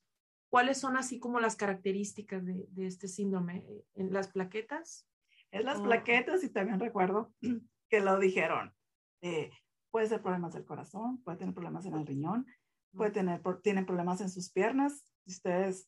¿Cuáles 0.53 0.77
son 0.77 0.97
así 0.97 1.17
como 1.17 1.39
las 1.39 1.55
características 1.55 2.45
de, 2.45 2.67
de 2.69 2.85
este 2.85 3.07
síndrome? 3.07 3.65
¿En 3.95 4.13
las 4.13 4.27
plaquetas? 4.27 5.07
En 5.53 5.65
las 5.65 5.79
plaquetas 5.79 6.43
y 6.43 6.49
también 6.49 6.79
recuerdo 6.79 7.31
que 7.89 8.01
lo 8.01 8.19
dijeron. 8.19 8.73
Eh, 9.21 9.51
puede 9.91 10.07
ser 10.07 10.21
problemas 10.21 10.53
del 10.53 10.65
corazón, 10.65 11.21
puede 11.23 11.37
tener 11.37 11.53
problemas 11.53 11.85
en 11.85 11.93
el 11.93 12.07
riñón, 12.07 12.47
puede 12.95 13.11
tener 13.11 13.41
tienen 13.61 13.85
problemas 13.85 14.19
en 14.21 14.29
sus 14.29 14.51
piernas. 14.51 15.05
Si 15.25 15.31
ustedes 15.31 15.87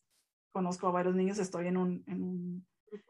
conozco 0.52 0.86
a 0.86 0.92
varios 0.92 1.16
niños, 1.16 1.38
estoy 1.38 1.66
en 1.66 1.76
un, 1.76 2.04
en 2.06 2.22
un, 2.22 2.66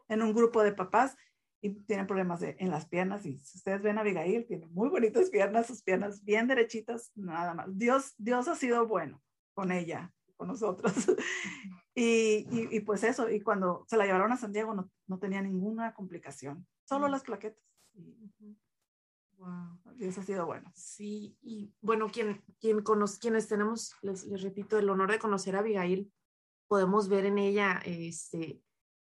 en 0.09 0.21
un 0.23 0.33
grupo 0.33 0.63
de 0.63 0.73
papás 0.73 1.15
y 1.61 1.69
tienen 1.85 2.07
problemas 2.07 2.39
de, 2.39 2.55
en 2.59 2.71
las 2.71 2.87
piernas. 2.87 3.25
Y 3.27 3.37
si 3.37 3.59
ustedes 3.59 3.83
ven 3.83 3.99
a 3.99 4.01
Abigail, 4.01 4.47
tiene 4.47 4.65
muy 4.65 4.89
bonitas 4.89 5.29
piernas, 5.29 5.67
sus 5.67 5.83
piernas 5.83 6.23
bien 6.23 6.47
derechitas, 6.47 7.11
nada 7.15 7.53
más. 7.53 7.67
Dios, 7.77 8.15
Dios 8.17 8.47
ha 8.47 8.55
sido 8.55 8.87
bueno 8.87 9.21
con 9.53 9.71
ella 9.71 10.11
con 10.35 10.47
nosotros. 10.47 10.93
y, 11.99 12.75
y, 12.77 12.79
pues 12.81 13.03
eso, 13.03 13.27
y 13.27 13.41
cuando 13.41 13.83
se 13.87 13.97
la 13.97 14.05
llevaron 14.05 14.31
a 14.31 14.37
San 14.37 14.53
Diego 14.53 14.71
no, 14.75 14.91
no 15.07 15.17
tenía 15.17 15.41
ninguna 15.41 15.95
complicación, 15.95 16.67
solo 16.83 17.07
las 17.07 17.23
plaquetas. 17.23 17.63
Wow. 19.37 19.79
Y 19.97 20.05
eso 20.05 20.21
ha 20.21 20.23
sido 20.23 20.45
bueno. 20.45 20.71
Sí, 20.75 21.35
y 21.41 21.73
bueno, 21.81 22.07
quien, 22.09 22.43
quien 22.59 22.83
conoce, 22.83 23.17
quienes 23.19 23.47
tenemos, 23.47 23.95
les, 24.03 24.25
les, 24.25 24.43
repito, 24.43 24.77
el 24.77 24.91
honor 24.91 25.09
de 25.09 25.17
conocer 25.17 25.55
a 25.55 25.59
Abigail, 25.59 26.11
podemos 26.67 27.09
ver 27.09 27.25
en 27.25 27.39
ella, 27.39 27.81
este, 27.83 28.61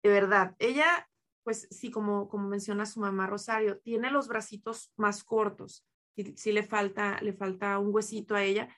de 0.02 0.10
verdad, 0.10 0.54
ella, 0.58 1.08
pues 1.42 1.66
sí, 1.70 1.90
como, 1.90 2.28
como 2.28 2.48
menciona 2.48 2.84
su 2.84 3.00
mamá 3.00 3.26
Rosario, 3.26 3.78
tiene 3.78 4.10
los 4.10 4.28
bracitos 4.28 4.92
más 4.98 5.24
cortos, 5.24 5.86
sí, 6.16 6.34
sí 6.36 6.52
le 6.52 6.62
falta, 6.62 7.18
le 7.22 7.32
falta 7.32 7.78
un 7.78 7.94
huesito 7.94 8.34
a 8.34 8.42
ella, 8.42 8.68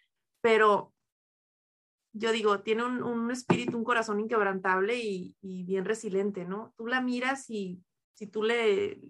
pero 0.41 0.95
yo 2.19 2.33
digo, 2.33 2.61
tiene 2.61 2.85
un, 2.85 3.31
espíritu, 3.31 3.77
un 3.77 3.85
corazón 3.85 4.21
inquebrantable 4.21 4.97
y, 4.97 5.37
y, 5.43 5.65
bien 5.65 5.85
resiliente, 5.85 6.45
¿no? 6.45 6.73
Tú 6.77 6.87
la 6.87 7.01
miras 7.01 7.51
y 7.51 7.83
si 8.15 8.27
tú 8.27 8.43
le... 8.43 9.01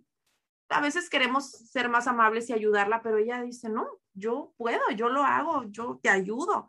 A 0.68 0.80
veces 0.80 1.08
queremos 1.08 1.48
ser 1.48 1.88
más 1.88 2.08
amables 2.08 2.50
y 2.50 2.52
ayudarla, 2.52 3.00
pero 3.02 3.18
ella 3.18 3.40
dice, 3.42 3.68
no, 3.68 3.86
yo 4.14 4.52
puedo, 4.56 4.80
yo 4.96 5.08
lo 5.08 5.22
hago, 5.22 5.64
yo 5.68 6.00
te 6.02 6.08
ayudo. 6.08 6.68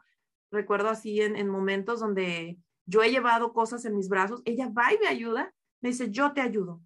Recuerdo 0.52 0.90
así 0.90 1.20
en, 1.22 1.36
en 1.36 1.50
momentos 1.50 2.00
donde 2.00 2.60
yo 2.86 3.02
he 3.02 3.10
llevado 3.10 3.54
cosas 3.54 3.84
en 3.86 3.96
mis 3.96 4.08
brazos, 4.08 4.44
ella 4.46 4.70
va 4.70 4.94
y 4.94 5.00
me 5.00 5.08
ayuda, 5.08 5.54
me 5.82 5.90
dice, 5.90 6.12
yo 6.12 6.34
te 6.34 6.42
ayudo. 6.42 6.82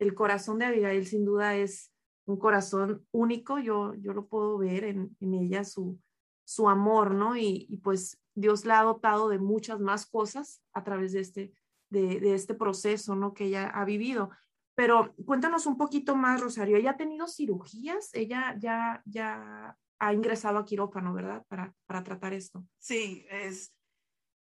El 0.00 0.14
corazón 0.14 0.58
de 0.58 0.66
Abigail 0.66 1.06
sin 1.06 1.24
duda 1.24 1.56
es 1.56 1.92
un 2.26 2.36
corazón 2.38 3.06
único, 3.12 3.58
yo, 3.58 3.94
yo 3.94 4.12
lo 4.12 4.26
puedo 4.26 4.58
ver 4.58 4.84
en, 4.84 5.16
en 5.20 5.34
ella, 5.34 5.64
su, 5.64 5.98
su 6.44 6.68
amor, 6.68 7.14
¿no? 7.14 7.36
Y, 7.36 7.66
y, 7.68 7.78
pues 7.78 8.20
Dios 8.36 8.64
la 8.64 8.80
ha 8.80 8.84
dotado 8.84 9.28
de 9.28 9.38
muchas 9.38 9.80
más 9.80 10.06
cosas 10.06 10.62
a 10.72 10.84
través 10.84 11.12
de 11.12 11.20
este, 11.20 11.52
de, 11.90 12.20
de, 12.20 12.34
este 12.34 12.54
proceso, 12.54 13.16
¿no? 13.16 13.32
Que 13.34 13.46
ella 13.46 13.66
ha 13.68 13.84
vivido. 13.84 14.30
Pero 14.74 15.14
cuéntanos 15.24 15.64
un 15.66 15.78
poquito 15.78 16.14
más, 16.14 16.40
Rosario. 16.40 16.76
¿Ella 16.76 16.90
ha 16.90 16.96
tenido 16.96 17.26
cirugías? 17.26 18.10
¿Ella 18.12 18.54
ya, 18.58 19.02
ya 19.06 19.76
ha 19.98 20.12
ingresado 20.12 20.58
a 20.58 20.66
quirófano, 20.66 21.14
verdad? 21.14 21.44
Para, 21.48 21.74
para 21.86 22.04
tratar 22.04 22.34
esto. 22.34 22.62
Sí, 22.78 23.26
es, 23.30 23.74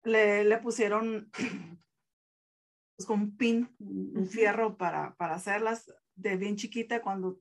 le, 0.04 0.44
le 0.44 0.58
pusieron 0.60 1.32
pues, 2.96 3.08
con 3.08 3.20
un 3.20 3.36
pin, 3.36 3.76
un 3.80 4.28
fierro 4.28 4.78
para, 4.78 5.16
para 5.16 5.36
hacerlas 5.36 5.92
de 6.16 6.38
bien 6.38 6.56
chiquita 6.56 7.02
cuando 7.02 7.40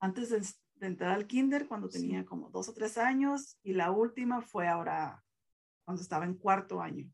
antes 0.00 0.60
de, 0.84 0.88
entrar 0.88 1.12
al 1.12 1.26
kinder, 1.26 1.66
cuando 1.66 1.88
tenía 1.88 2.24
como 2.24 2.50
dos 2.50 2.68
o 2.68 2.74
tres 2.74 2.98
años, 2.98 3.58
y 3.62 3.72
la 3.72 3.90
última 3.90 4.40
fue 4.40 4.68
ahora 4.68 5.22
cuando 5.84 6.02
estaba 6.02 6.24
en 6.24 6.34
cuarto 6.34 6.80
año. 6.80 7.10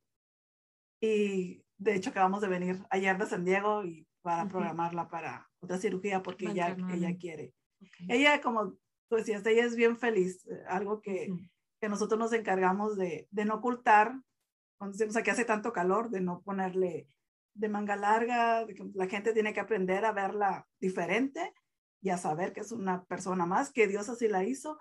Y 1.01 1.63
de 1.79 1.95
hecho 1.95 2.11
acabamos 2.11 2.41
de 2.41 2.49
venir 2.49 2.85
ayer 2.91 3.17
de 3.17 3.27
San 3.27 3.45
Diego 3.45 3.85
y 3.85 4.07
para 4.23 4.47
programarla 4.49 5.09
para 5.09 5.49
otra 5.61 5.79
cirugía 5.79 6.23
porque 6.23 6.47
ella, 6.47 6.77
ella 6.93 7.17
quiere. 7.17 7.55
Ella, 8.09 8.41
como 8.41 8.75
tú 9.09 9.17
decías, 9.17 9.45
ella 9.47 9.65
es 9.65 9.77
bien 9.77 9.97
feliz, 9.97 10.47
eh, 10.47 10.63
algo 10.69 11.01
que, 11.01 11.29
que 11.81 11.89
nosotros 11.89 12.19
nos 12.19 12.33
encargamos 12.33 12.97
de, 12.97 13.27
de 13.31 13.45
no 13.45 13.57
ocultar, 13.57 14.15
cuando 14.79 14.97
decimos 14.97 15.17
aquí 15.17 15.31
hace 15.31 15.45
tanto 15.45 15.73
calor, 15.73 16.11
de 16.11 16.21
no 16.21 16.43
ponerle 16.43 17.09
de 17.55 17.69
manga 17.69 17.97
larga, 17.97 18.65
de 18.65 18.75
que 18.75 18.85
la 18.95 19.07
gente 19.07 19.33
tiene 19.33 19.53
que 19.53 19.61
aprender 19.61 20.05
a 20.05 20.13
verla 20.13 20.67
diferente 20.79 21.53
y 22.01 22.11
a 22.11 22.19
saber 22.19 22.53
que 22.53 22.61
es 22.61 22.73
una 22.73 23.05
persona 23.05 23.47
más, 23.47 23.73
que 23.73 23.87
Dios 23.87 24.09
así 24.09 24.29
la 24.29 24.45
hizo. 24.45 24.79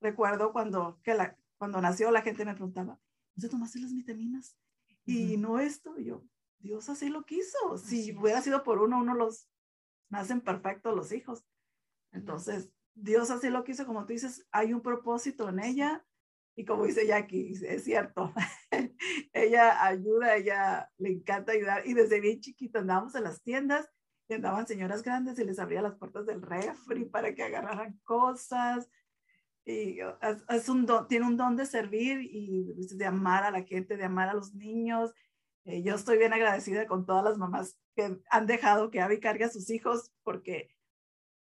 Recuerdo 0.00 0.52
cuando, 0.52 1.00
que 1.02 1.14
la, 1.14 1.36
cuando 1.56 1.80
nació 1.80 2.10
la 2.10 2.22
gente 2.22 2.44
me 2.44 2.54
preguntaba, 2.54 3.00
¿no 3.36 3.48
tomaste 3.48 3.80
las 3.80 3.94
vitaminas? 3.94 4.56
Y 5.04 5.38
no 5.38 5.58
esto, 5.58 5.98
yo, 5.98 6.22
Dios 6.58 6.88
así 6.90 7.08
lo 7.08 7.24
quiso. 7.24 7.78
Si 7.78 8.14
hubiera 8.16 8.42
sido 8.42 8.62
por 8.62 8.80
uno, 8.80 8.98
uno 8.98 9.14
los 9.14 9.48
nacen 10.10 10.42
perfectos 10.42 10.94
los 10.94 11.12
hijos. 11.12 11.46
Entonces, 12.12 12.70
Dios 12.94 13.30
así 13.30 13.48
lo 13.48 13.64
quiso, 13.64 13.86
como 13.86 14.04
tú 14.04 14.12
dices, 14.12 14.46
hay 14.50 14.74
un 14.74 14.82
propósito 14.82 15.48
en 15.48 15.60
ella. 15.60 16.04
Y 16.56 16.64
como 16.64 16.84
dice 16.84 17.06
Jackie, 17.06 17.52
es 17.52 17.84
cierto, 17.84 18.34
ella 19.32 19.84
ayuda, 19.86 20.36
ella 20.36 20.92
le 20.98 21.12
encanta 21.12 21.52
ayudar. 21.52 21.86
Y 21.86 21.94
desde 21.94 22.20
bien 22.20 22.40
chiquita 22.40 22.80
andábamos 22.80 23.14
en 23.14 23.24
las 23.24 23.40
tiendas 23.42 23.88
y 24.28 24.34
andaban 24.34 24.66
señoras 24.66 25.02
grandes 25.02 25.38
y 25.38 25.44
les 25.44 25.58
abría 25.58 25.80
las 25.80 25.94
puertas 25.94 26.26
del 26.26 26.42
refri 26.42 27.06
para 27.06 27.34
que 27.34 27.42
agarraran 27.42 27.98
cosas. 28.04 28.88
Y 29.64 29.98
es, 30.48 30.68
un 30.68 30.86
don, 30.86 31.08
tiene 31.08 31.26
un 31.26 31.36
don 31.36 31.56
de 31.56 31.66
servir 31.66 32.20
y 32.22 32.74
de 32.74 33.06
amar 33.06 33.44
a 33.44 33.50
la 33.50 33.62
gente, 33.62 33.96
de 33.96 34.04
amar 34.04 34.28
a 34.28 34.34
los 34.34 34.54
niños. 34.54 35.12
Eh, 35.64 35.82
yo 35.82 35.94
estoy 35.94 36.18
bien 36.18 36.32
agradecida 36.32 36.86
con 36.86 37.06
todas 37.06 37.24
las 37.24 37.38
mamás 37.38 37.78
que 37.94 38.20
han 38.30 38.46
dejado 38.46 38.90
que 38.90 39.00
Abby 39.00 39.18
cargue 39.18 39.44
a 39.44 39.50
sus 39.50 39.70
hijos 39.70 40.12
porque 40.22 40.70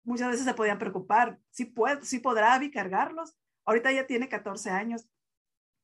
muchas 0.03 0.29
veces 0.29 0.45
se 0.45 0.53
podían 0.53 0.79
preocupar. 0.79 1.39
Sí, 1.49 1.65
puede, 1.65 2.03
sí 2.03 2.19
podrá 2.19 2.53
Abby 2.53 2.69
cargarlos. 2.69 3.37
Ahorita 3.65 3.91
ya 3.93 4.07
tiene 4.07 4.27
14 4.27 4.69
años, 4.71 5.07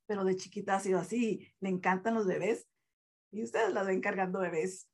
pero 0.05 0.25
de 0.25 0.35
chiquita 0.35 0.75
ha 0.75 0.79
sido 0.81 0.99
así. 0.99 1.47
Le 1.61 1.69
encantan 1.69 2.13
los 2.13 2.27
bebés 2.27 2.67
y 3.31 3.43
ustedes 3.43 3.73
las 3.73 3.87
ven 3.87 4.01
cargando 4.01 4.39
bebés. 4.39 4.89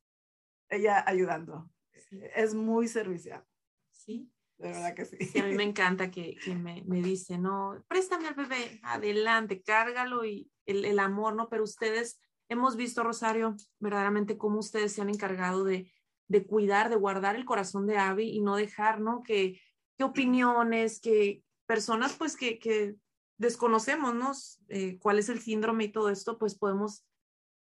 Ella 0.69 1.03
ayudando 1.05 1.69
es 2.11 2.53
muy 2.53 2.87
servicial. 2.87 3.43
Sí. 3.91 4.31
De 4.57 4.69
verdad 4.69 4.95
que 4.95 5.05
sí. 5.05 5.17
sí 5.17 5.39
a 5.39 5.45
mí 5.45 5.53
me 5.53 5.63
encanta 5.63 6.09
que, 6.09 6.37
que 6.37 6.55
me, 6.55 6.81
me, 6.85 7.01
dice, 7.01 7.37
no, 7.37 7.83
préstame 7.87 8.27
al 8.27 8.35
bebé, 8.35 8.79
adelante, 8.83 9.61
cárgalo 9.61 10.23
y 10.23 10.49
el, 10.65 10.85
el, 10.85 10.99
amor, 10.99 11.35
¿no? 11.35 11.49
Pero 11.49 11.63
ustedes, 11.63 12.19
hemos 12.47 12.77
visto, 12.77 13.03
Rosario, 13.03 13.55
verdaderamente 13.79 14.37
cómo 14.37 14.59
ustedes 14.59 14.93
se 14.93 15.01
han 15.01 15.09
encargado 15.09 15.65
de, 15.65 15.91
de 16.29 16.45
cuidar, 16.45 16.89
de 16.89 16.95
guardar 16.95 17.35
el 17.35 17.45
corazón 17.45 17.85
de 17.85 17.97
Abby 17.97 18.29
y 18.29 18.41
no 18.41 18.55
dejar, 18.55 19.01
¿no? 19.01 19.23
Que, 19.23 19.59
que 19.97 20.03
opiniones, 20.05 21.01
que 21.01 21.43
personas, 21.65 22.13
pues, 22.13 22.37
que, 22.37 22.57
que 22.57 22.95
desconocemos, 23.37 24.15
¿no? 24.15 24.31
Eh, 24.69 24.97
cuál 24.99 25.19
es 25.19 25.27
el 25.27 25.41
síndrome 25.41 25.85
y 25.85 25.91
todo 25.91 26.09
esto, 26.09 26.37
pues 26.37 26.55
podemos, 26.55 27.05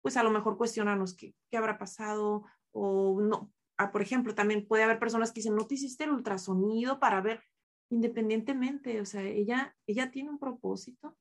pues, 0.04 0.16
a 0.16 0.24
lo 0.24 0.30
mejor 0.30 0.58
cuestionarnos 0.58 1.16
qué, 1.16 1.34
qué 1.50 1.58
habrá 1.58 1.80
pasado 1.80 2.44
o 2.72 3.20
no, 3.20 3.52
Por 3.92 4.02
ejemplo, 4.02 4.36
también 4.36 4.68
puede 4.68 4.84
haber 4.84 5.00
personas 5.00 5.32
que 5.32 5.40
dicen, 5.40 5.56
no 5.56 5.68
te 5.68 5.76
hiciste 5.76 6.04
el 6.04 6.12
ultrasonido 6.12 7.00
para 7.00 7.22
ver 7.22 7.42
independientemente, 7.90 9.00
o 9.02 9.06
sea, 9.06 9.22
ella, 9.22 9.76
ella 9.86 10.10
tiene 10.10 10.32
un 10.32 10.40
propósito 10.40 11.16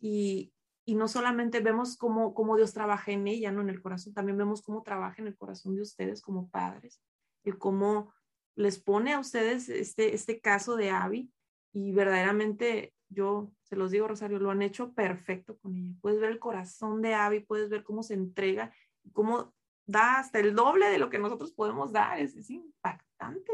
y, 0.00 0.54
y 0.86 0.94
no 0.94 1.06
solamente 1.06 1.60
vemos 1.60 1.96
cómo, 1.96 2.34
cómo 2.34 2.56
Dios 2.56 2.72
trabaja 2.72 3.12
en 3.12 3.26
ella, 3.26 3.52
¿no? 3.52 3.60
En 3.60 3.68
el 3.68 3.82
corazón, 3.82 4.14
también 4.14 4.38
vemos 4.38 4.62
cómo 4.62 4.82
trabaja 4.82 5.20
en 5.20 5.28
el 5.28 5.36
corazón 5.36 5.74
de 5.74 5.82
ustedes 5.82 6.22
como 6.22 6.48
padres 6.48 7.00
y 7.44 7.52
cómo 7.52 8.14
les 8.56 8.78
pone 8.78 9.12
a 9.12 9.18
ustedes 9.18 9.68
este, 9.68 10.14
este 10.14 10.40
caso 10.40 10.76
de 10.76 10.90
Abby 10.90 11.30
y 11.72 11.92
verdaderamente 11.92 12.94
yo 13.08 13.52
se 13.62 13.76
los 13.76 13.90
digo, 13.90 14.08
Rosario, 14.08 14.38
lo 14.38 14.50
han 14.50 14.62
hecho 14.62 14.92
perfecto 14.92 15.58
con 15.58 15.76
ella. 15.76 15.94
Puedes 16.00 16.20
ver 16.20 16.30
el 16.30 16.38
corazón 16.38 17.02
de 17.02 17.14
Abby, 17.14 17.40
puedes 17.40 17.68
ver 17.68 17.84
cómo 17.84 18.02
se 18.02 18.14
entrega, 18.14 18.72
cómo 19.12 19.52
da 19.86 20.18
hasta 20.18 20.40
el 20.40 20.54
doble 20.54 20.88
de 20.88 20.98
lo 20.98 21.10
que 21.10 21.18
nosotros 21.18 21.52
podemos 21.52 21.92
dar, 21.92 22.18
es, 22.18 22.36
es 22.36 22.50
impactante. 22.50 23.52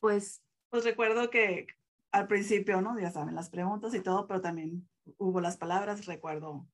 Pues, 0.00 0.42
pues 0.70 0.84
recuerdo 0.84 1.30
que 1.30 1.66
al 2.12 2.26
principio, 2.26 2.80
¿no? 2.80 2.98
Ya 2.98 3.10
saben, 3.10 3.34
las 3.34 3.50
preguntas 3.50 3.94
y 3.94 4.00
todo, 4.00 4.26
pero 4.26 4.40
también 4.40 4.88
hubo 5.18 5.40
las 5.40 5.56
palabras, 5.56 6.06
recuerdo, 6.06 6.66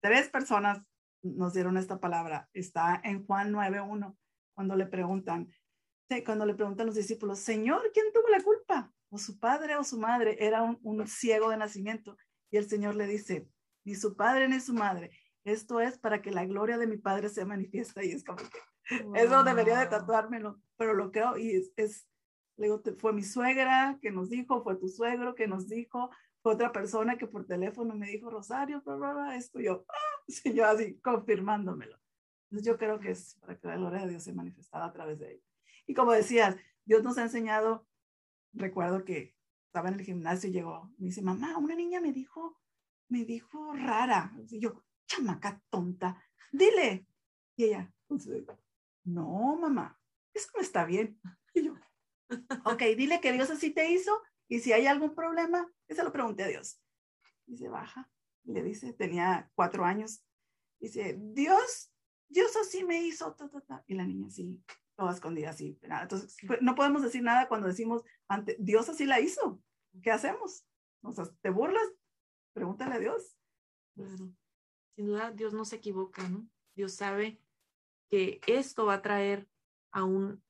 tres 0.00 0.28
personas 0.28 0.82
nos 1.22 1.54
dieron 1.54 1.76
esta 1.76 1.98
palabra, 1.98 2.48
está 2.52 3.00
en 3.04 3.26
Juan 3.26 3.52
9.1, 3.52 4.16
cuando 4.54 4.76
le 4.76 4.86
preguntan, 4.86 5.52
cuando 6.24 6.46
le 6.46 6.54
preguntan 6.54 6.86
los 6.86 6.94
discípulos, 6.94 7.38
Señor, 7.38 7.90
¿quién 7.92 8.06
tuvo 8.12 8.28
la 8.28 8.42
culpa? 8.42 8.92
¿O 9.10 9.18
su 9.18 9.38
padre 9.38 9.76
o 9.76 9.84
su 9.84 9.98
madre? 9.98 10.36
Era 10.40 10.62
un, 10.62 10.78
un 10.82 11.06
ciego 11.06 11.50
de 11.50 11.56
nacimiento. 11.56 12.16
Y 12.50 12.56
el 12.56 12.68
Señor 12.68 12.94
le 12.94 13.06
dice, 13.06 13.48
ni 13.84 13.94
su 13.94 14.16
padre 14.16 14.48
ni 14.48 14.60
su 14.60 14.72
madre, 14.72 15.10
esto 15.48 15.80
es 15.80 15.98
para 15.98 16.22
que 16.22 16.30
la 16.30 16.46
gloria 16.46 16.78
de 16.78 16.86
mi 16.86 16.96
Padre 16.96 17.28
se 17.28 17.44
manifiesta 17.44 18.04
y 18.04 18.12
es 18.12 18.24
como 18.24 18.38
que 18.38 18.58
eso 19.14 19.44
debería 19.44 19.78
de 19.80 19.86
tatuármelo, 19.86 20.60
pero 20.76 20.94
lo 20.94 21.10
creo 21.10 21.36
y 21.36 21.52
es, 21.52 21.72
es 21.76 22.08
le 22.56 22.66
digo, 22.66 22.82
fue 22.98 23.12
mi 23.12 23.22
suegra 23.22 23.98
que 24.02 24.10
nos 24.10 24.30
dijo, 24.30 24.62
fue 24.62 24.76
tu 24.76 24.88
suegro 24.88 25.34
que 25.34 25.46
nos 25.46 25.68
dijo, 25.68 26.10
fue 26.42 26.54
otra 26.54 26.72
persona 26.72 27.16
que 27.16 27.26
por 27.26 27.46
teléfono 27.46 27.94
me 27.94 28.08
dijo, 28.08 28.30
Rosario, 28.30 28.82
bla, 28.82 28.96
bla, 28.96 29.12
bla, 29.12 29.36
esto, 29.36 29.60
yo, 29.60 29.84
¡ah! 29.88 29.94
sí, 30.28 30.52
yo 30.52 30.66
así 30.66 30.98
confirmándomelo. 31.00 31.98
Entonces 32.50 32.66
yo 32.66 32.78
creo 32.78 32.98
que 32.98 33.10
es 33.10 33.36
para 33.40 33.58
que 33.58 33.68
la 33.68 33.76
gloria 33.76 34.00
de 34.00 34.10
Dios 34.10 34.24
se 34.24 34.32
manifestara 34.32 34.86
a 34.86 34.92
través 34.92 35.18
de 35.18 35.32
ella. 35.32 35.44
Y 35.86 35.94
como 35.94 36.12
decías, 36.12 36.56
Dios 36.84 37.02
nos 37.02 37.18
ha 37.18 37.22
enseñado, 37.22 37.86
recuerdo 38.52 39.04
que 39.04 39.36
estaba 39.66 39.88
en 39.90 39.94
el 39.94 40.04
gimnasio 40.04 40.48
y 40.48 40.52
llegó, 40.52 40.90
me 40.98 41.06
dice, 41.06 41.22
mamá, 41.22 41.58
una 41.58 41.74
niña 41.74 42.00
me 42.00 42.12
dijo, 42.12 42.58
me 43.08 43.24
dijo 43.24 43.74
rara. 43.74 44.32
Y 44.50 44.60
yo, 44.60 44.82
chamaca 45.08 45.60
tonta, 45.70 46.22
dile. 46.52 47.06
Y 47.56 47.64
ella, 47.64 47.92
no, 49.04 49.56
mamá, 49.56 50.00
eso 50.32 50.48
no 50.54 50.60
está 50.60 50.84
bien. 50.84 51.20
Y 51.54 51.64
yo, 51.64 51.74
ok, 52.64 52.82
dile 52.96 53.20
que 53.20 53.32
Dios 53.32 53.50
así 53.50 53.70
te 53.70 53.90
hizo 53.90 54.22
y 54.48 54.60
si 54.60 54.72
hay 54.72 54.86
algún 54.86 55.14
problema, 55.14 55.68
se 55.88 56.04
lo 56.04 56.12
pregunté 56.12 56.44
a 56.44 56.48
Dios. 56.48 56.80
Y 57.46 57.56
se 57.56 57.68
baja 57.68 58.08
y 58.44 58.52
le 58.52 58.62
dice, 58.62 58.92
tenía 58.92 59.50
cuatro 59.54 59.84
años, 59.84 60.24
dice, 60.78 61.16
Dios, 61.18 61.92
Dios 62.28 62.54
así 62.56 62.84
me 62.84 63.02
hizo, 63.02 63.34
y 63.86 63.94
la 63.94 64.04
niña 64.04 64.28
así, 64.28 64.62
toda 64.96 65.12
escondida 65.12 65.50
así. 65.50 65.78
Entonces, 65.82 66.36
pues, 66.46 66.62
no 66.62 66.74
podemos 66.74 67.02
decir 67.02 67.22
nada 67.22 67.48
cuando 67.48 67.66
decimos, 67.66 68.02
ante, 68.28 68.56
Dios 68.58 68.88
así 68.88 69.04
la 69.06 69.20
hizo. 69.20 69.62
¿Qué 70.02 70.10
hacemos? 70.10 70.66
O 71.02 71.12
sea, 71.12 71.24
¿te 71.40 71.50
burlas? 71.50 71.86
Pregúntale 72.52 72.94
a 72.94 72.98
Dios. 72.98 73.36
Claro 73.94 74.32
sin 74.98 75.06
duda 75.06 75.30
Dios 75.30 75.54
no 75.54 75.64
se 75.64 75.76
equivoca, 75.76 76.28
¿no? 76.28 76.44
Dios 76.74 76.94
sabe 76.94 77.40
que 78.10 78.40
esto 78.48 78.84
va 78.84 78.94
a 78.94 79.02
traer 79.02 79.48
a, 79.92 80.02
un, 80.02 80.42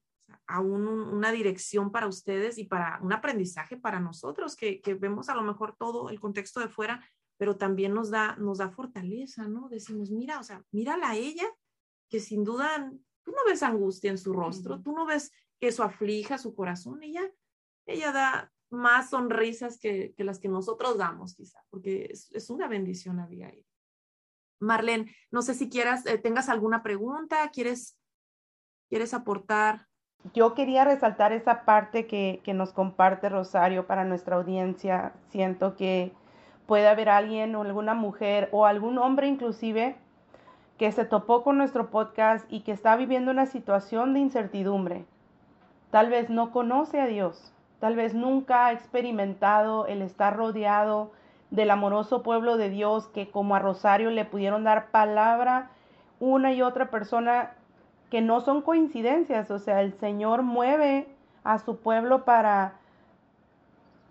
a 0.46 0.60
una 0.60 1.32
dirección 1.32 1.92
para 1.92 2.06
ustedes 2.06 2.56
y 2.56 2.64
para 2.64 2.98
un 3.02 3.12
aprendizaje 3.12 3.76
para 3.76 4.00
nosotros, 4.00 4.56
que, 4.56 4.80
que, 4.80 4.94
vemos 4.94 5.28
a 5.28 5.34
lo 5.34 5.42
mejor 5.42 5.76
todo 5.76 6.08
el 6.08 6.18
contexto 6.18 6.60
de 6.60 6.68
fuera, 6.68 7.06
pero 7.36 7.58
también 7.58 7.92
nos 7.92 8.08
da, 8.08 8.36
nos 8.36 8.56
da 8.56 8.70
fortaleza, 8.70 9.46
¿no? 9.46 9.68
Decimos, 9.68 10.10
mira, 10.10 10.40
o 10.40 10.42
sea, 10.42 10.64
mírala 10.72 11.10
a 11.10 11.16
ella, 11.16 11.46
que 12.08 12.18
sin 12.18 12.42
duda 12.42 12.90
tú 13.22 13.32
no 13.32 13.44
ves 13.46 13.62
angustia 13.62 14.10
en 14.10 14.16
su 14.16 14.32
rostro, 14.32 14.80
tú 14.80 14.92
no 14.92 15.04
ves 15.04 15.30
que 15.60 15.68
eso 15.68 15.82
aflija 15.82 16.38
su 16.38 16.54
corazón, 16.54 17.02
ella, 17.02 17.30
ella 17.84 18.12
da 18.12 18.52
más 18.70 19.10
sonrisas 19.10 19.78
que, 19.78 20.14
las 20.16 20.38
que 20.38 20.48
nosotros 20.48 20.96
damos, 20.96 21.34
quizá, 21.34 21.62
porque 21.68 22.10
es, 22.10 22.48
una 22.48 22.66
bendición, 22.66 23.20
Abigail. 23.20 23.67
Marlene, 24.60 25.14
no 25.30 25.42
sé 25.42 25.54
si 25.54 25.68
quieras, 25.68 26.04
eh, 26.06 26.18
tengas 26.18 26.48
alguna 26.48 26.82
pregunta, 26.82 27.48
quieres, 27.52 27.96
quieres 28.88 29.14
aportar. 29.14 29.86
Yo 30.34 30.54
quería 30.54 30.84
resaltar 30.84 31.32
esa 31.32 31.64
parte 31.64 32.06
que, 32.06 32.40
que 32.44 32.54
nos 32.54 32.72
comparte 32.72 33.28
Rosario 33.28 33.86
para 33.86 34.04
nuestra 34.04 34.36
audiencia. 34.36 35.12
Siento 35.30 35.76
que 35.76 36.12
puede 36.66 36.88
haber 36.88 37.08
alguien 37.08 37.54
o 37.54 37.62
alguna 37.62 37.94
mujer 37.94 38.48
o 38.52 38.66
algún 38.66 38.98
hombre 38.98 39.26
inclusive 39.26 39.96
que 40.76 40.92
se 40.92 41.04
topó 41.04 41.42
con 41.42 41.58
nuestro 41.58 41.90
podcast 41.90 42.46
y 42.50 42.60
que 42.60 42.72
está 42.72 42.94
viviendo 42.96 43.30
una 43.30 43.46
situación 43.46 44.14
de 44.14 44.20
incertidumbre. 44.20 45.04
Tal 45.90 46.08
vez 46.08 46.30
no 46.30 46.52
conoce 46.52 47.00
a 47.00 47.06
Dios, 47.06 47.52
tal 47.80 47.96
vez 47.96 48.14
nunca 48.14 48.66
ha 48.66 48.72
experimentado 48.72 49.86
el 49.86 50.02
estar 50.02 50.36
rodeado 50.36 51.10
del 51.50 51.70
amoroso 51.70 52.22
pueblo 52.22 52.56
de 52.56 52.70
Dios 52.70 53.08
que 53.08 53.30
como 53.30 53.54
a 53.54 53.58
Rosario 53.58 54.10
le 54.10 54.24
pudieron 54.24 54.64
dar 54.64 54.90
palabra 54.90 55.70
una 56.20 56.52
y 56.52 56.62
otra 56.62 56.90
persona 56.90 57.52
que 58.10 58.20
no 58.20 58.40
son 58.40 58.62
coincidencias, 58.62 59.50
o 59.50 59.58
sea, 59.58 59.82
el 59.82 59.92
Señor 59.94 60.42
mueve 60.42 61.08
a 61.44 61.58
su 61.58 61.76
pueblo 61.76 62.24
para 62.24 62.74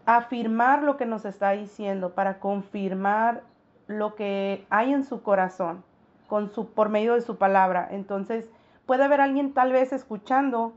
afirmar 0.05 0.83
lo 0.83 0.97
que 0.97 1.05
nos 1.05 1.25
está 1.25 1.51
diciendo, 1.51 2.13
para 2.13 2.39
confirmar 2.39 3.43
lo 3.87 4.15
que 4.15 4.65
hay 4.69 4.93
en 4.93 5.03
su 5.03 5.21
corazón 5.21 5.83
con 6.27 6.49
su 6.51 6.69
por 6.69 6.89
medio 6.89 7.15
de 7.15 7.21
su 7.21 7.37
palabra. 7.37 7.87
Entonces, 7.91 8.49
puede 8.85 9.03
haber 9.03 9.21
alguien 9.21 9.53
tal 9.53 9.71
vez 9.71 9.93
escuchando 9.93 10.73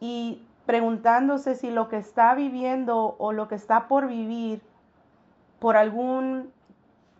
y 0.00 0.42
preguntándose 0.66 1.54
si 1.54 1.70
lo 1.70 1.88
que 1.88 1.96
está 1.96 2.34
viviendo 2.34 3.16
o 3.18 3.32
lo 3.32 3.48
que 3.48 3.54
está 3.54 3.88
por 3.88 4.06
vivir 4.06 4.60
por 5.58 5.76
algún, 5.76 6.52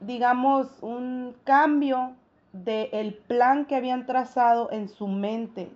digamos, 0.00 0.68
un 0.80 1.34
cambio 1.44 2.12
del 2.52 2.88
el 2.92 3.14
plan 3.14 3.66
que 3.66 3.76
habían 3.76 4.06
trazado 4.06 4.70
en 4.70 4.88
su 4.88 5.06
mente. 5.06 5.70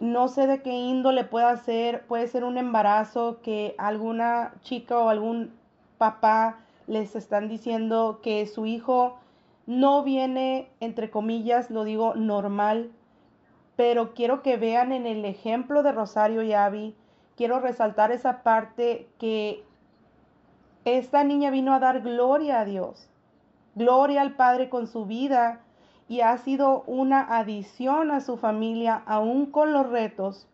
No 0.00 0.28
sé 0.28 0.46
de 0.46 0.62
qué 0.62 0.70
índole 0.70 1.24
pueda 1.24 1.56
ser, 1.56 2.06
puede 2.06 2.28
ser 2.28 2.44
un 2.44 2.56
embarazo 2.56 3.40
que 3.42 3.74
alguna 3.78 4.54
chica 4.62 4.98
o 4.98 5.08
algún 5.08 5.52
papá 5.98 6.60
les 6.86 7.16
están 7.16 7.48
diciendo 7.48 8.20
que 8.22 8.46
su 8.46 8.66
hijo 8.66 9.18
no 9.66 10.02
viene, 10.02 10.70
entre 10.80 11.10
comillas, 11.10 11.70
lo 11.70 11.84
digo 11.84 12.14
normal, 12.14 12.90
pero 13.76 14.14
quiero 14.14 14.42
que 14.42 14.56
vean 14.56 14.92
en 14.92 15.06
el 15.06 15.24
ejemplo 15.24 15.82
de 15.82 15.92
Rosario 15.92 16.42
y 16.42 16.52
Abby, 16.52 16.94
quiero 17.36 17.60
resaltar 17.60 18.10
esa 18.10 18.42
parte 18.42 19.08
que 19.18 19.62
esta 20.96 21.24
niña 21.24 21.50
vino 21.50 21.74
a 21.74 21.78
dar 21.78 22.00
gloria 22.00 22.60
a 22.60 22.64
Dios, 22.64 23.08
gloria 23.74 24.22
al 24.22 24.34
Padre 24.34 24.68
con 24.68 24.86
su 24.86 25.04
vida 25.06 25.60
y 26.08 26.22
ha 26.22 26.36
sido 26.38 26.84
una 26.86 27.20
adición 27.38 28.10
a 28.10 28.20
su 28.20 28.38
familia, 28.38 29.02
aún 29.06 29.46
con 29.46 29.72
los 29.72 29.88
retos, 29.88 30.46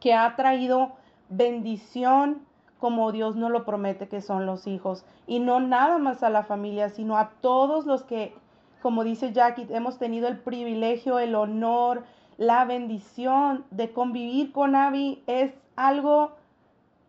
que 0.00 0.14
ha 0.14 0.34
traído 0.34 0.92
bendición 1.28 2.46
como 2.78 3.10
Dios 3.12 3.36
nos 3.36 3.50
lo 3.50 3.64
promete 3.64 4.08
que 4.08 4.20
son 4.20 4.46
los 4.46 4.66
hijos. 4.66 5.04
Y 5.26 5.40
no 5.40 5.60
nada 5.60 5.98
más 5.98 6.22
a 6.22 6.30
la 6.30 6.44
familia, 6.44 6.88
sino 6.88 7.16
a 7.16 7.30
todos 7.40 7.86
los 7.86 8.02
que, 8.02 8.34
como 8.82 9.04
dice 9.04 9.32
Jackie, 9.32 9.66
hemos 9.70 9.98
tenido 9.98 10.28
el 10.28 10.38
privilegio, 10.38 11.18
el 11.18 11.34
honor, 11.34 12.04
la 12.36 12.64
bendición 12.64 13.64
de 13.70 13.92
convivir 13.92 14.52
con 14.52 14.76
Abby 14.76 15.22
es 15.26 15.52
algo 15.74 16.32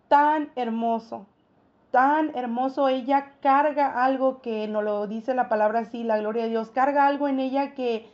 tan 0.07 0.51
hermoso, 0.55 1.25
tan 1.97 2.31
hermoso. 2.35 2.89
Ella 2.89 3.31
carga 3.41 4.05
algo 4.05 4.39
que 4.43 4.67
no 4.67 4.83
lo 4.83 5.07
dice 5.07 5.33
la 5.33 5.49
palabra 5.49 5.79
así, 5.79 6.03
la 6.03 6.19
gloria 6.19 6.43
de 6.43 6.49
Dios, 6.49 6.69
carga 6.69 7.07
algo 7.07 7.27
en 7.27 7.39
ella 7.39 7.73
que 7.73 8.07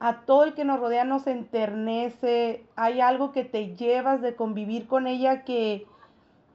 a 0.00 0.22
todo 0.22 0.42
el 0.42 0.54
que 0.54 0.64
nos 0.64 0.80
rodea 0.80 1.04
nos 1.04 1.28
enternece. 1.28 2.66
Hay 2.74 3.00
algo 3.00 3.30
que 3.30 3.44
te 3.44 3.76
llevas 3.76 4.20
de 4.20 4.34
convivir 4.34 4.88
con 4.88 5.06
ella 5.06 5.44
que 5.44 5.86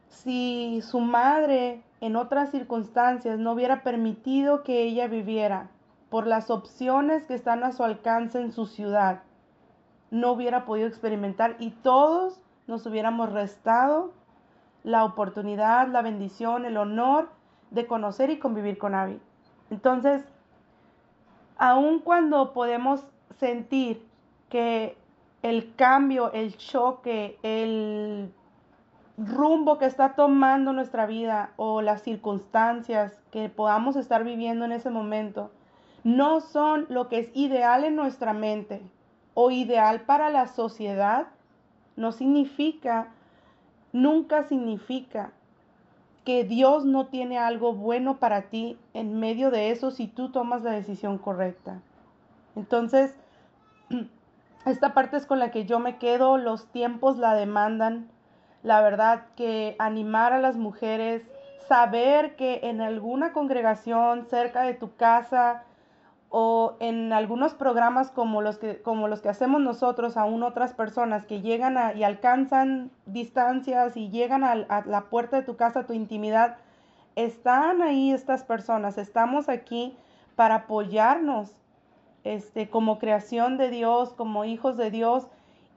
si 0.10 0.82
su 0.82 1.00
madre 1.00 1.82
en 2.02 2.18
otras 2.18 2.52
circunstancias 2.52 3.40
no 3.40 3.54
hubiera 3.54 3.82
permitido 3.82 4.64
que 4.64 4.84
ella 4.84 5.08
viviera 5.08 5.70
por 6.10 6.28
las 6.28 6.50
opciones 6.50 7.24
que 7.24 7.36
están 7.36 7.64
a 7.64 7.72
su 7.72 7.86
alcance 7.86 8.42
en 8.42 8.52
su 8.52 8.66
ciudad, 8.66 9.24
no 10.12 10.34
hubiera 10.34 10.66
podido 10.66 10.90
experimentar 10.90 11.56
y 11.58 11.70
todos 11.70 12.42
nos 12.68 12.86
hubiéramos 12.86 13.32
restado 13.32 14.12
la 14.86 15.04
oportunidad, 15.04 15.88
la 15.89 16.02
bendición, 16.02 16.63
el 16.63 16.78
honor 16.78 17.30
de 17.71 17.88
conocer 17.88 18.30
y 18.30 18.39
convivir 18.39 18.78
con 18.78 18.95
Abby. 18.95 19.19
Entonces, 19.69 20.24
aun 21.58 22.00
cuando 22.00 22.54
podemos 22.54 23.04
sentir 23.39 24.06
que 24.50 24.95
el 25.41 25.76
cambio, 25.76 26.32
el 26.32 26.56
choque, 26.56 27.38
el 27.43 28.32
rumbo 29.17 29.78
que 29.78 29.86
está 29.86 30.13
tomando 30.13 30.71
nuestra 30.71 31.06
vida 31.06 31.52
o 31.56 31.82
las 31.82 32.04
circunstancias 32.04 33.19
que 33.32 33.50
podamos 33.50 33.95
estar 33.95 34.24
viviendo 34.24 34.65
en 34.65 34.71
ese 34.71 34.89
momento 34.89 35.52
no 36.04 36.41
son 36.41 36.86
lo 36.89 37.10
que 37.10 37.19
es 37.19 37.30
ideal 37.34 37.84
en 37.84 37.95
nuestra 37.95 38.34
mente, 38.34 38.84
o 39.34 39.50
ideal 39.50 40.02
para 40.02 40.30
la 40.30 40.48
sociedad 40.48 41.28
no 41.95 42.12
significa, 42.12 43.08
nunca 43.96 44.44
significa 44.44 45.32
que 46.26 46.44
Dios 46.44 46.84
no 46.84 47.08
tiene 47.08 47.40
algo 47.40 47.74
bueno 47.74 48.18
para 48.18 48.50
ti 48.50 48.78
en 48.94 49.20
medio 49.20 49.52
de 49.52 49.72
eso 49.72 49.90
si 49.90 50.08
tú 50.08 50.32
tomas 50.32 50.64
la 50.64 50.72
decisión 50.72 51.18
correcta. 51.18 51.80
Entonces, 52.58 53.16
esta 54.66 54.94
parte 54.94 55.16
es 55.16 55.26
con 55.26 55.40
la 55.40 55.50
que 55.50 55.66
yo 55.66 55.80
me 55.80 55.98
quedo, 55.98 56.38
los 56.38 56.68
tiempos 56.68 57.18
la 57.18 57.36
demandan. 57.36 58.10
La 58.64 58.82
verdad 58.82 59.28
que 59.38 59.78
animar 59.80 60.34
a 60.34 60.40
las 60.40 60.58
mujeres, 60.58 61.22
saber 61.70 62.36
que 62.36 62.62
en 62.64 62.82
alguna 62.82 63.32
congregación 63.32 64.26
cerca 64.26 64.64
de 64.64 64.74
tu 64.74 64.94
casa, 64.96 65.64
o 66.30 66.76
en 66.80 67.14
algunos 67.14 67.54
programas 67.54 68.12
como 68.12 68.42
los 68.42 68.58
que, 68.58 68.82
como 68.82 69.08
los 69.08 69.22
que 69.22 69.30
hacemos 69.30 69.62
nosotros, 69.62 70.18
aún 70.18 70.44
otras 70.44 70.74
personas 70.74 71.26
que 71.26 71.42
llegan 71.42 71.78
y 71.98 72.04
alcanzan 72.04 72.92
distancias 73.06 73.96
y 73.96 74.10
llegan 74.10 74.44
a, 74.44 74.56
la 74.86 75.06
puerta 75.10 75.38
de 75.38 75.44
tu 75.44 75.56
casa, 75.56 75.86
tu 75.86 75.94
intimidad, 75.94 76.58
están 77.16 77.82
ahí 77.82 78.12
estas 78.12 78.44
personas, 78.44 78.98
estamos 78.98 79.48
aquí 79.48 79.96
para 80.36 80.56
apoyarnos 80.56 81.56
este, 82.24 82.70
como 82.70 83.00
creación 83.00 83.58
de 83.58 83.70
Dios, 83.70 84.14
como 84.14 84.44
hijos 84.46 84.76
de 84.78 84.92
Dios. 84.92 85.28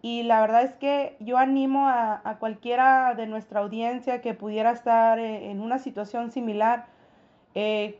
Y 0.00 0.22
la 0.22 0.40
verdad 0.40 0.62
es 0.62 0.74
que 0.74 1.16
yo 1.20 1.38
animo 1.38 1.88
a, 1.88 2.20
a 2.24 2.38
cualquiera 2.38 3.14
de 3.14 3.26
nuestra 3.26 3.60
audiencia 3.60 4.20
que 4.20 4.32
pudiera 4.32 4.70
estar 4.70 5.18
eh, 5.18 5.50
en 5.50 5.60
una 5.60 5.78
situación 5.78 6.30
similar, 6.30 6.86
eh, 7.54 7.98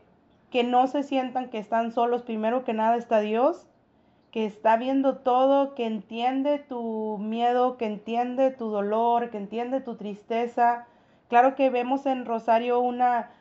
que 0.49 0.63
no 0.63 0.87
se 0.87 1.03
sientan 1.03 1.49
que 1.49 1.59
están 1.59 1.91
solos. 1.91 2.23
Primero 2.23 2.63
que 2.63 2.73
nada 2.73 2.95
está 2.95 3.19
Dios, 3.19 3.67
que 4.31 4.45
está 4.45 4.77
viendo 4.77 5.17
todo, 5.17 5.75
que 5.75 5.85
entiende 5.85 6.59
tu 6.59 7.17
miedo, 7.19 7.77
que 7.77 7.85
entiende 7.85 8.51
tu 8.51 8.69
dolor, 8.69 9.29
que 9.29 9.37
entiende 9.37 9.81
tu 9.81 9.95
tristeza. 9.95 10.87
Claro 11.29 11.55
que 11.55 11.69
vemos 11.69 12.05
en 12.05 12.25
Rosario 12.25 12.79
una, 12.79 13.31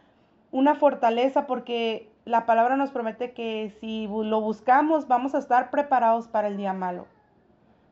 una 0.50 0.74
fortaleza 0.74 1.46
porque 1.46 2.10
la 2.24 2.44
palabra 2.44 2.76
nos 2.76 2.90
promete 2.90 3.32
que 3.32 3.72
si 3.80 4.06
lo 4.06 4.40
buscamos 4.40 5.08
vamos 5.08 5.34
a 5.34 5.38
estar 5.38 5.70
preparados 5.70 6.28
para 6.28 6.48
el 6.48 6.56
día 6.56 6.72
malo. 6.72 7.06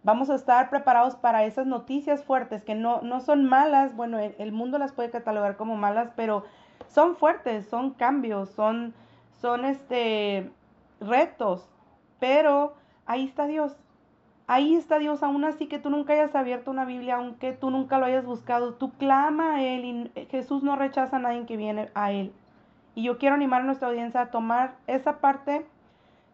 Vamos 0.03 0.31
a 0.31 0.37
estar 0.37 0.71
preparados 0.71 1.17
para 1.17 1.45
esas 1.45 1.67
noticias 1.67 2.23
fuertes 2.23 2.63
que 2.63 2.77
no, 2.77 3.01
no 3.03 3.21
son 3.21 3.45
malas. 3.45 3.97
Bueno, 3.97 4.19
el 4.21 4.53
mundo 4.53 4.79
las 4.79 4.93
puede 4.93 5.11
catalogar 5.11 5.57
como 5.57 5.75
malas, 5.77 6.13
pero 6.15 6.45
son 6.87 7.17
fuertes, 7.17 7.67
son 7.67 7.91
cambios, 7.91 8.51
son 8.51 8.95
son 9.47 9.65
este 9.65 10.51
retos, 11.01 11.69
pero 12.19 12.75
ahí 13.07 13.27
está 13.27 13.47
Dios. 13.47 13.77
Ahí 14.49 14.75
está 14.75 14.99
Dios, 14.99 15.23
aún 15.23 15.45
así 15.45 15.69
que 15.69 15.79
tú 15.79 15.89
nunca 15.89 16.15
hayas 16.15 16.35
abierto 16.35 16.73
una 16.73 16.85
Biblia, 16.85 17.17
aunque 17.17 17.53
tú 17.53 17.71
nunca 17.71 17.99
lo 17.99 18.07
hayas 18.07 18.27
buscado, 18.27 18.75
tú 18.75 18.91
clama 18.95 19.55
a 19.55 19.63
Él 19.63 19.85
y 19.85 20.27
Jesús 20.31 20.65
no 20.65 20.75
rechaza 20.75 21.17
a 21.17 21.21
nadie 21.21 21.47
que 21.47 21.57
viene 21.57 21.91
a 21.95 22.11
Él. 22.11 22.33
Y 22.97 23.05
yo 23.05 23.19
quiero 23.19 23.37
animar 23.37 23.61
a 23.61 23.65
nuestra 23.65 23.87
audiencia 23.87 24.21
a 24.21 24.31
tomar 24.33 24.75
esa 24.89 25.21
parte. 25.21 25.65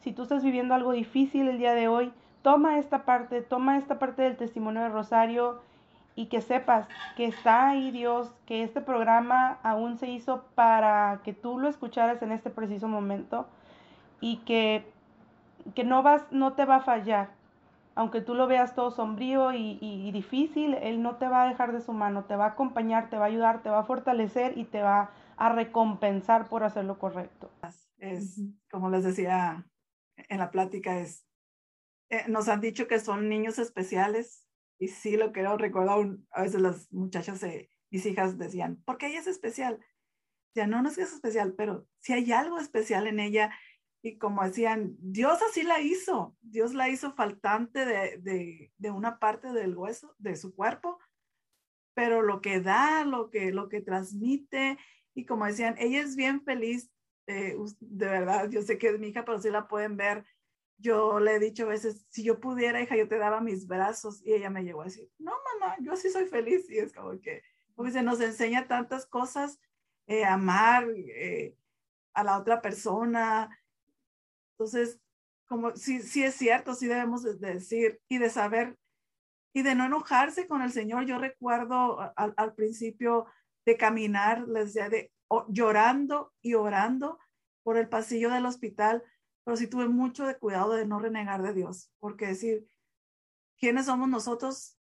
Si 0.01 0.13
tú 0.13 0.23
estás 0.23 0.43
viviendo 0.43 0.75
algo 0.75 0.93
difícil 0.93 1.49
el 1.49 1.59
día 1.59 1.75
de 1.75 1.89
hoy, 1.89 2.13
toma 2.41 2.79
esta 2.79 3.05
parte, 3.05 3.43
toma 3.43 3.77
esta 3.77 3.99
parte 3.99 4.23
del 4.23 4.39
testimonio 4.39 4.81
de 4.81 4.89
Rosario 4.89 5.61
y 6.15 6.27
que 6.27 6.41
sepas 6.41 6.87
que 7.17 7.27
está 7.27 7.71
ahí 7.71 7.91
Dios, 7.91 8.33
que 8.47 8.63
este 8.63 8.81
programa 8.81 9.59
aún 9.63 9.99
se 9.99 10.09
hizo 10.09 10.45
para 10.55 11.21
que 11.25 11.33
tú 11.33 11.59
lo 11.59 11.69
escucharas 11.69 12.23
en 12.23 12.33
este 12.33 12.51
preciso 12.51 12.89
momento 12.89 13.47
y 14.21 14.39
que, 14.39 14.85
que 15.75 15.85
no, 15.85 16.03
vas, 16.03 16.25
no 16.31 16.53
te 16.55 16.65
va 16.65 16.77
a 16.77 16.81
fallar. 16.81 17.31
Aunque 17.95 18.23
tú 18.23 18.35
lo 18.35 18.47
veas 18.47 18.75
todo 18.75 18.91
sombrío 18.91 19.53
y, 19.53 19.79
y, 19.83 20.11
difícil, 20.13 20.75
Él 20.75 21.03
no 21.03 21.17
te 21.17 21.29
va 21.29 21.43
a 21.43 21.49
dejar 21.49 21.73
de 21.73 21.83
su 21.83 21.93
mano, 21.93 22.25
te 22.25 22.37
va 22.37 22.47
a 22.47 22.49
acompañar, 22.49 23.11
te 23.11 23.19
va 23.19 23.27
a 23.27 23.29
ayudar, 23.29 23.63
te 23.63 23.69
va 23.69 23.81
a 23.81 23.85
fortalecer 23.85 24.57
y 24.57 24.65
te 24.65 24.81
va 24.81 25.11
a 25.37 25.51
recompensar 25.51 26.49
por 26.49 26.65
hacer 26.65 26.87
lo 26.87 26.99
correcto. 26.99 27.51
Es, 27.99 28.41
como 28.71 28.89
les 28.89 29.05
decía 29.05 29.67
en 30.17 30.39
la 30.39 30.51
plática, 30.51 30.99
es, 31.01 31.27
eh, 32.09 32.25
nos 32.29 32.49
han 32.49 32.61
dicho 32.61 32.87
que 32.87 32.99
son 32.99 33.29
niños 33.29 33.59
especiales, 33.59 34.42
y 34.83 34.89
sí 34.89 35.17
lo 35.17 35.33
creo, 35.33 35.57
recuerdo 35.57 36.19
a 36.33 36.43
veces 36.43 36.61
las 36.61 36.93
muchachas, 36.93 37.41
de 37.41 37.71
mis 37.93 38.05
hijas 38.05 38.37
decían, 38.37 38.83
¿por 38.85 38.99
qué 38.99 39.07
ella 39.07 39.21
es 39.21 39.29
especial? 39.29 39.79
Ya 40.57 40.67
no, 40.67 40.83
no 40.83 40.89
es 40.89 40.97
que 40.97 41.03
es 41.03 41.13
especial, 41.13 41.55
pero 41.57 41.87
si 42.01 42.15
hay 42.15 42.33
algo 42.33 42.59
especial 42.59 43.07
en 43.07 43.21
ella. 43.21 43.57
Y 44.03 44.19
como 44.19 44.43
decían, 44.43 44.97
Dios 44.99 45.39
así 45.49 45.63
la 45.63 45.81
hizo, 45.81 46.37
Dios 46.41 46.75
la 46.75 46.89
hizo 46.89 47.13
faltante 47.13 47.87
de, 47.87 48.19
de, 48.19 48.73
de 48.77 48.91
una 48.91 49.21
parte 49.21 49.53
del 49.53 49.77
hueso, 49.77 50.17
de 50.19 50.35
su 50.35 50.53
cuerpo, 50.53 50.99
pero 51.95 52.21
lo 52.21 52.41
que 52.41 52.61
da, 52.61 53.05
lo 53.05 53.31
que, 53.31 53.53
lo 53.53 53.69
que 53.69 53.83
transmite, 53.83 54.79
y 55.15 55.27
como 55.27 55.47
decían, 55.47 55.77
ella 55.79 56.01
es 56.01 56.17
bien 56.17 56.43
feliz, 56.43 56.91
eh, 57.29 57.57
de 57.79 58.07
verdad, 58.07 58.51
yo 58.51 58.63
sé 58.63 58.79
que 58.79 58.89
es 58.89 58.99
mi 58.99 59.11
hija, 59.11 59.25
pero 59.25 59.39
sí 59.39 59.49
la 59.49 59.69
pueden 59.69 59.97
ver 59.97 60.25
yo 60.83 61.21
le 61.21 61.37
he 61.37 61.39
dicho 61.39 61.65
a 61.65 61.69
veces, 61.69 62.05
si 62.11 62.25
yo 62.25 62.41
pudiera, 62.41 62.83
hija, 62.83 62.97
yo 62.97 63.09
te 63.09 63.17
daba 63.17 63.41
mis 63.41 63.67
brazos. 63.67 64.21
Y 64.25 64.35
ella 64.35 64.51
me 64.51 64.65
llegó 64.65 64.83
a 64.83 64.87
decir, 64.87 65.09
no, 65.19 65.33
mamá, 65.61 65.77
yo 65.81 65.97
sí 65.97 66.11
soy 66.11 66.27
feliz. 66.27 66.69
Y 66.69 66.79
es 66.79 66.93
como 66.93 67.19
que, 67.21 67.43
pues, 67.75 67.95
se 67.95 68.03
nos 68.03 68.21
enseña 68.21 68.67
tantas 68.67 69.07
cosas, 69.07 69.61
eh, 70.07 70.25
amar 70.25 70.87
eh, 70.91 71.57
a 72.13 72.25
la 72.25 72.39
otra 72.39 72.61
persona. 72.61 73.59
Entonces, 74.53 75.01
como 75.47 75.75
sí, 75.77 76.01
sí 76.01 76.25
es 76.25 76.35
cierto, 76.35 76.75
sí 76.75 76.87
debemos 76.87 77.23
de 77.23 77.55
decir 77.55 78.01
y 78.09 78.19
de 78.19 78.31
saber 78.31 78.77
y 79.55 79.63
de 79.63 79.75
no 79.75 79.87
enojarse 79.87 80.47
con 80.47 80.63
el 80.63 80.73
Señor. 80.73 81.07
Yo 81.07 81.19
recuerdo 81.19 82.13
al, 82.17 82.35
al 82.37 82.55
principio 82.55 83.27
de 83.65 83.77
caminar, 83.77 84.49
les 84.49 84.75
decía, 84.75 84.89
de 84.89 85.13
llorando 85.49 86.33
y 86.43 86.55
orando 86.55 87.19
por 87.63 87.77
el 87.77 87.89
pasillo 87.89 88.31
del 88.31 88.47
hospital 88.47 89.03
pero 89.45 89.57
sí 89.57 89.67
tuve 89.67 89.89
mucho 89.89 90.27
de 90.27 90.39
cuidado 90.39 90.75
de 90.75 90.87
no 90.87 90.99
renegar 90.99 91.43
de 91.43 91.53
Dios, 91.53 91.91
porque 91.99 92.27
decir, 92.27 92.69
¿quiénes 93.59 93.87
somos 93.87 94.09
nosotros 94.09 94.77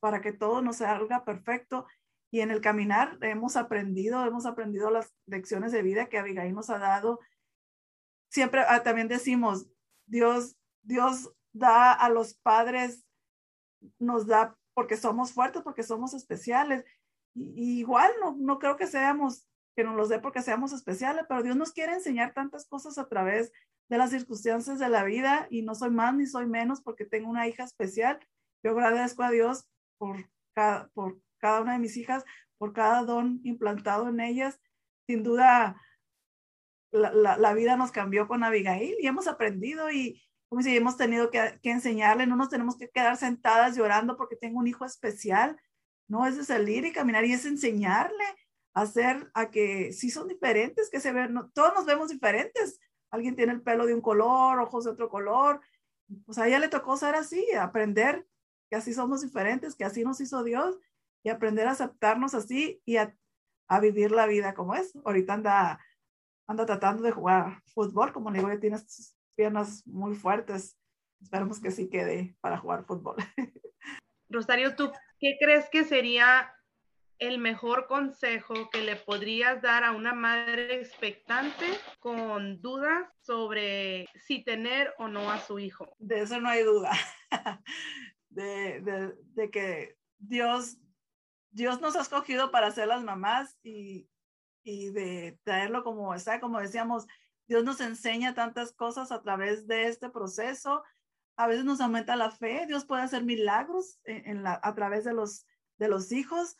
para 0.00 0.20
que 0.20 0.32
todo 0.32 0.62
nos 0.62 0.76
salga 0.76 1.24
perfecto? 1.24 1.86
Y 2.30 2.40
en 2.40 2.50
el 2.50 2.60
caminar 2.60 3.18
hemos 3.22 3.56
aprendido, 3.56 4.24
hemos 4.24 4.46
aprendido 4.46 4.90
las 4.90 5.12
lecciones 5.26 5.72
de 5.72 5.82
vida 5.82 6.08
que 6.08 6.18
Abigail 6.18 6.54
nos 6.54 6.70
ha 6.70 6.78
dado. 6.78 7.18
Siempre 8.30 8.62
ah, 8.68 8.82
también 8.84 9.08
decimos, 9.08 9.68
Dios, 10.06 10.56
Dios 10.82 11.32
da 11.52 11.92
a 11.92 12.08
los 12.08 12.34
padres, 12.34 13.04
nos 13.98 14.26
da 14.26 14.56
porque 14.74 14.96
somos 14.96 15.32
fuertes, 15.32 15.62
porque 15.62 15.82
somos 15.82 16.14
especiales. 16.14 16.84
Igual 17.34 18.12
no, 18.20 18.36
no 18.38 18.60
creo 18.60 18.76
que 18.76 18.86
seamos, 18.86 19.48
que 19.74 19.82
nos 19.82 19.96
los 19.96 20.08
dé 20.08 20.20
porque 20.20 20.42
seamos 20.42 20.72
especiales, 20.72 21.24
pero 21.28 21.42
Dios 21.42 21.56
nos 21.56 21.72
quiere 21.72 21.94
enseñar 21.94 22.32
tantas 22.32 22.66
cosas 22.66 22.96
a 22.98 23.08
través 23.08 23.52
de 23.90 23.98
las 23.98 24.10
circunstancias 24.10 24.78
de 24.78 24.88
la 24.88 25.02
vida 25.02 25.48
y 25.50 25.62
no 25.62 25.74
soy 25.74 25.90
más 25.90 26.14
ni 26.14 26.24
soy 26.24 26.46
menos 26.46 26.80
porque 26.80 27.04
tengo 27.04 27.28
una 27.28 27.48
hija 27.48 27.64
especial. 27.64 28.20
Yo 28.62 28.70
agradezco 28.70 29.24
a 29.24 29.30
Dios 29.30 29.68
por 29.98 30.30
cada, 30.54 30.88
por 30.90 31.20
cada 31.38 31.60
una 31.60 31.72
de 31.72 31.80
mis 31.80 31.96
hijas, 31.96 32.24
por 32.56 32.72
cada 32.72 33.02
don 33.02 33.40
implantado 33.42 34.08
en 34.08 34.20
ellas. 34.20 34.60
Sin 35.08 35.24
duda, 35.24 35.76
la, 36.92 37.36
la, 37.36 37.54
vida 37.54 37.76
nos 37.76 37.90
cambió 37.90 38.28
con 38.28 38.44
Abigail 38.44 38.94
y 39.00 39.08
hemos 39.08 39.26
aprendido 39.26 39.90
y 39.90 40.22
como 40.48 40.62
si 40.62 40.76
hemos 40.76 40.96
tenido 40.96 41.30
que, 41.30 41.58
que, 41.60 41.70
enseñarle, 41.72 42.28
no 42.28 42.36
nos 42.36 42.48
tenemos 42.48 42.76
que 42.76 42.90
quedar 42.90 43.16
sentadas 43.16 43.76
llorando 43.76 44.16
porque 44.16 44.36
tengo 44.36 44.60
un 44.60 44.68
hijo 44.68 44.84
especial. 44.84 45.60
No, 46.06 46.26
es 46.26 46.46
salir 46.46 46.84
y 46.84 46.92
caminar 46.92 47.24
y 47.24 47.32
es 47.32 47.44
enseñarle 47.44 48.24
a 48.72 48.82
hacer 48.82 49.30
a 49.34 49.50
que 49.50 49.92
sí 49.92 50.10
son 50.10 50.28
diferentes, 50.28 50.90
que 50.90 51.00
se 51.00 51.12
ven, 51.12 51.34
todos 51.54 51.74
nos 51.74 51.86
vemos 51.86 52.08
diferentes, 52.08 52.78
alguien 53.10 53.36
tiene 53.36 53.52
el 53.52 53.62
pelo 53.62 53.86
de 53.86 53.94
un 53.94 54.00
color, 54.00 54.58
ojos 54.60 54.84
de 54.84 54.90
otro 54.90 55.08
color. 55.08 55.60
Pues 56.26 56.38
a 56.38 56.46
ella 56.46 56.58
le 56.58 56.68
tocó 56.68 56.96
ser 56.96 57.14
así, 57.14 57.44
aprender 57.52 58.26
que 58.68 58.76
así 58.76 58.92
somos 58.92 59.22
diferentes, 59.22 59.74
que 59.74 59.84
así 59.84 60.04
nos 60.04 60.20
hizo 60.20 60.44
Dios 60.44 60.78
y 61.22 61.28
aprender 61.28 61.66
a 61.66 61.72
aceptarnos 61.72 62.34
así 62.34 62.80
y 62.84 62.96
a, 62.96 63.14
vivir 63.80 64.10
la 64.10 64.26
vida 64.26 64.54
como 64.54 64.74
es. 64.74 64.92
Ahorita 65.04 65.34
anda, 65.34 65.80
anda 66.48 66.66
tratando 66.66 67.04
de 67.04 67.12
jugar 67.12 67.62
fútbol, 67.72 68.12
como 68.12 68.30
le 68.30 68.38
digo, 68.38 68.58
tiene 68.58 68.78
sus 68.78 69.14
piernas 69.36 69.86
muy 69.86 70.16
fuertes. 70.16 70.76
Esperemos 71.20 71.60
que 71.60 71.70
sí 71.70 71.88
quede 71.88 72.36
para 72.40 72.58
jugar 72.58 72.84
fútbol. 72.84 73.16
Rosario, 74.28 74.74
¿tú 74.74 74.90
qué 75.20 75.36
crees 75.38 75.68
que 75.70 75.84
sería 75.84 76.52
el 77.20 77.38
mejor 77.38 77.86
consejo 77.86 78.70
que 78.70 78.80
le 78.80 78.96
podrías 78.96 79.60
dar 79.60 79.84
a 79.84 79.92
una 79.92 80.14
madre 80.14 80.80
expectante 80.80 81.66
con 82.00 82.62
dudas 82.62 83.06
sobre 83.20 84.08
si 84.26 84.42
tener 84.42 84.94
o 84.98 85.06
no 85.06 85.30
a 85.30 85.38
su 85.38 85.58
hijo? 85.58 85.94
De 85.98 86.22
eso 86.22 86.40
no 86.40 86.48
hay 86.48 86.62
duda. 86.64 86.90
De, 88.30 89.50
que 89.52 89.98
Dios, 90.18 90.78
Dios 91.50 91.80
nos 91.80 91.94
ha 91.96 92.00
escogido 92.00 92.50
para 92.50 92.70
ser 92.70 92.88
las 92.88 93.02
mamás 93.02 93.58
y, 93.62 94.08
y 94.62 94.90
de 94.90 95.38
traerlo 95.42 95.84
como 95.84 96.14
está, 96.14 96.40
como 96.40 96.60
decíamos, 96.60 97.06
Dios 97.48 97.64
nos 97.64 97.80
enseña 97.80 98.34
tantas 98.34 98.72
cosas 98.72 99.12
a 99.12 99.20
través 99.20 99.66
de 99.66 99.88
este 99.88 100.08
proceso. 100.08 100.84
A 101.36 101.48
veces 101.48 101.64
nos 101.64 101.80
aumenta 101.80 102.16
la 102.16 102.30
fe, 102.30 102.64
Dios 102.66 102.86
puede 102.86 103.02
hacer 103.02 103.24
milagros 103.24 103.98
a 104.44 104.74
través 104.74 105.04
de 105.04 105.12
los, 105.12 105.44
de 105.76 105.88
los 105.88 106.12
hijos 106.12 106.56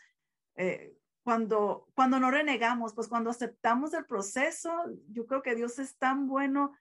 eh, 0.57 0.97
cuando, 1.23 1.89
cuando 1.95 2.19
no 2.19 2.31
renegamos, 2.31 2.95
pues 2.95 3.09
cuando 3.09 3.31
aceptamos 3.31 3.93
el 3.95 4.07
proceso, 4.07 4.73
yo 5.09 5.27
creo 5.27 5.43
que 5.43 5.55
Dios 5.55 5.79
es 5.79 5.97
tan 5.97 6.27
bueno 6.27 6.73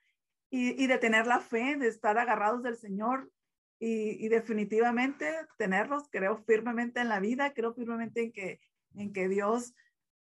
y, 0.50 0.86
de 0.86 0.98
tener 0.98 1.26
la 1.26 1.38
fe, 1.38 1.76
de 1.76 1.86
estar 1.86 2.18
agarrados 2.18 2.62
del 2.62 2.76
Señor 2.76 3.30
y, 3.78 4.28
definitivamente 4.28 5.32
tenerlos, 5.56 6.08
creo 6.10 6.38
firmemente 6.38 7.00
en 7.00 7.08
la 7.08 7.20
vida, 7.20 7.54
creo 7.54 7.72
firmemente 7.72 8.22
en 8.22 8.32
que, 8.32 8.60
en 8.94 9.12
que 9.12 9.28
Dios, 9.28 9.74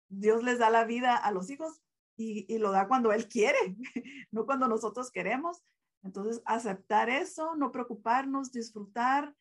Dios 0.08 0.44
les 0.44 0.60
da 0.60 0.70
la 0.70 0.86
vida 0.86 1.16
a 1.18 1.32
los 1.32 1.50
hijos 1.50 1.82
y, 2.16 2.46
y 2.48 2.58
lo 2.60 2.72
da 2.72 2.88
cuando 2.88 3.12
Él 3.12 3.28
quiere, 3.28 3.58
no 4.32 4.46
cuando 4.46 4.68
nosotros 4.68 5.12
queremos. 5.12 5.62
Entonces, 6.04 6.42
aceptar 6.46 7.10
eso, 7.10 7.56
no 7.56 7.72
preocuparnos, 7.72 8.52
disfrutar 8.52 9.36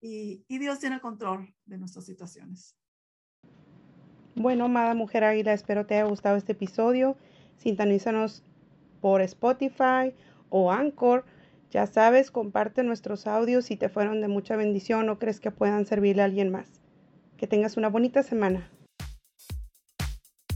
y, 0.00 0.44
y 0.46 0.58
Dios 0.58 0.78
tiene 0.78 0.96
el 0.96 1.00
control 1.00 1.54
de 1.64 1.78
nuestras 1.78 2.04
situaciones. 2.04 2.76
Bueno, 4.42 4.64
amada 4.64 4.94
mujer 4.94 5.22
águila, 5.22 5.52
espero 5.52 5.86
te 5.86 5.94
haya 5.94 6.02
gustado 6.02 6.36
este 6.36 6.50
episodio. 6.50 7.16
Sintonízanos 7.58 8.42
por 9.00 9.22
Spotify 9.22 10.14
o 10.48 10.72
Anchor. 10.72 11.24
Ya 11.70 11.86
sabes, 11.86 12.32
comparte 12.32 12.82
nuestros 12.82 13.28
audios 13.28 13.66
si 13.66 13.76
te 13.76 13.88
fueron 13.88 14.20
de 14.20 14.26
mucha 14.26 14.56
bendición 14.56 15.08
o 15.10 15.20
crees 15.20 15.38
que 15.38 15.52
puedan 15.52 15.86
servirle 15.86 16.22
a 16.22 16.24
alguien 16.24 16.50
más. 16.50 16.66
Que 17.36 17.46
tengas 17.46 17.76
una 17.76 17.88
bonita 17.88 18.24
semana. 18.24 18.68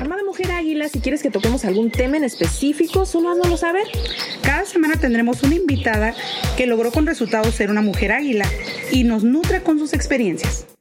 Amada 0.01 0.25
Mujer 0.25 0.51
Águila, 0.51 0.88
si 0.88 0.99
quieres 0.99 1.22
que 1.22 1.31
toquemos 1.31 1.64
algún 1.64 1.92
tema 1.92 2.16
en 2.16 2.25
específico, 2.25 3.07
solo 3.07 3.31
háznoslo 3.31 3.57
saber. 3.57 3.87
Cada 4.42 4.64
semana 4.64 4.96
tendremos 4.96 5.44
una 5.44 5.55
invitada 5.55 6.12
que 6.57 6.66
logró 6.66 6.90
con 6.90 7.07
resultados 7.07 7.55
ser 7.55 7.70
una 7.70 7.83
mujer 7.83 8.11
águila 8.11 8.46
y 8.90 9.05
nos 9.05 9.22
nutre 9.22 9.62
con 9.62 9.79
sus 9.79 9.92
experiencias. 9.92 10.76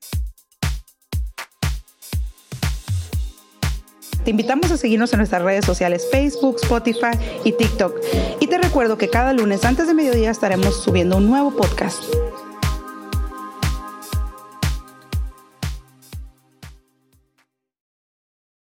Te 4.26 4.32
invitamos 4.32 4.72
a 4.72 4.78
seguirnos 4.78 5.14
en 5.14 5.20
nuestras 5.20 5.44
redes 5.44 5.66
sociales 5.66 6.08
Facebook, 6.12 6.58
Spotify 6.60 7.12
y 7.44 7.52
TikTok. 7.52 7.96
Y 8.40 8.48
te 8.48 8.58
recuerdo 8.58 8.98
que 8.98 9.08
cada 9.08 9.34
lunes 9.34 9.64
antes 9.66 9.86
de 9.86 9.94
mediodía 9.94 10.32
estaremos 10.32 10.84
subiendo 10.84 11.18
un 11.18 11.30
nuevo 11.30 11.56
podcast. 11.56 12.04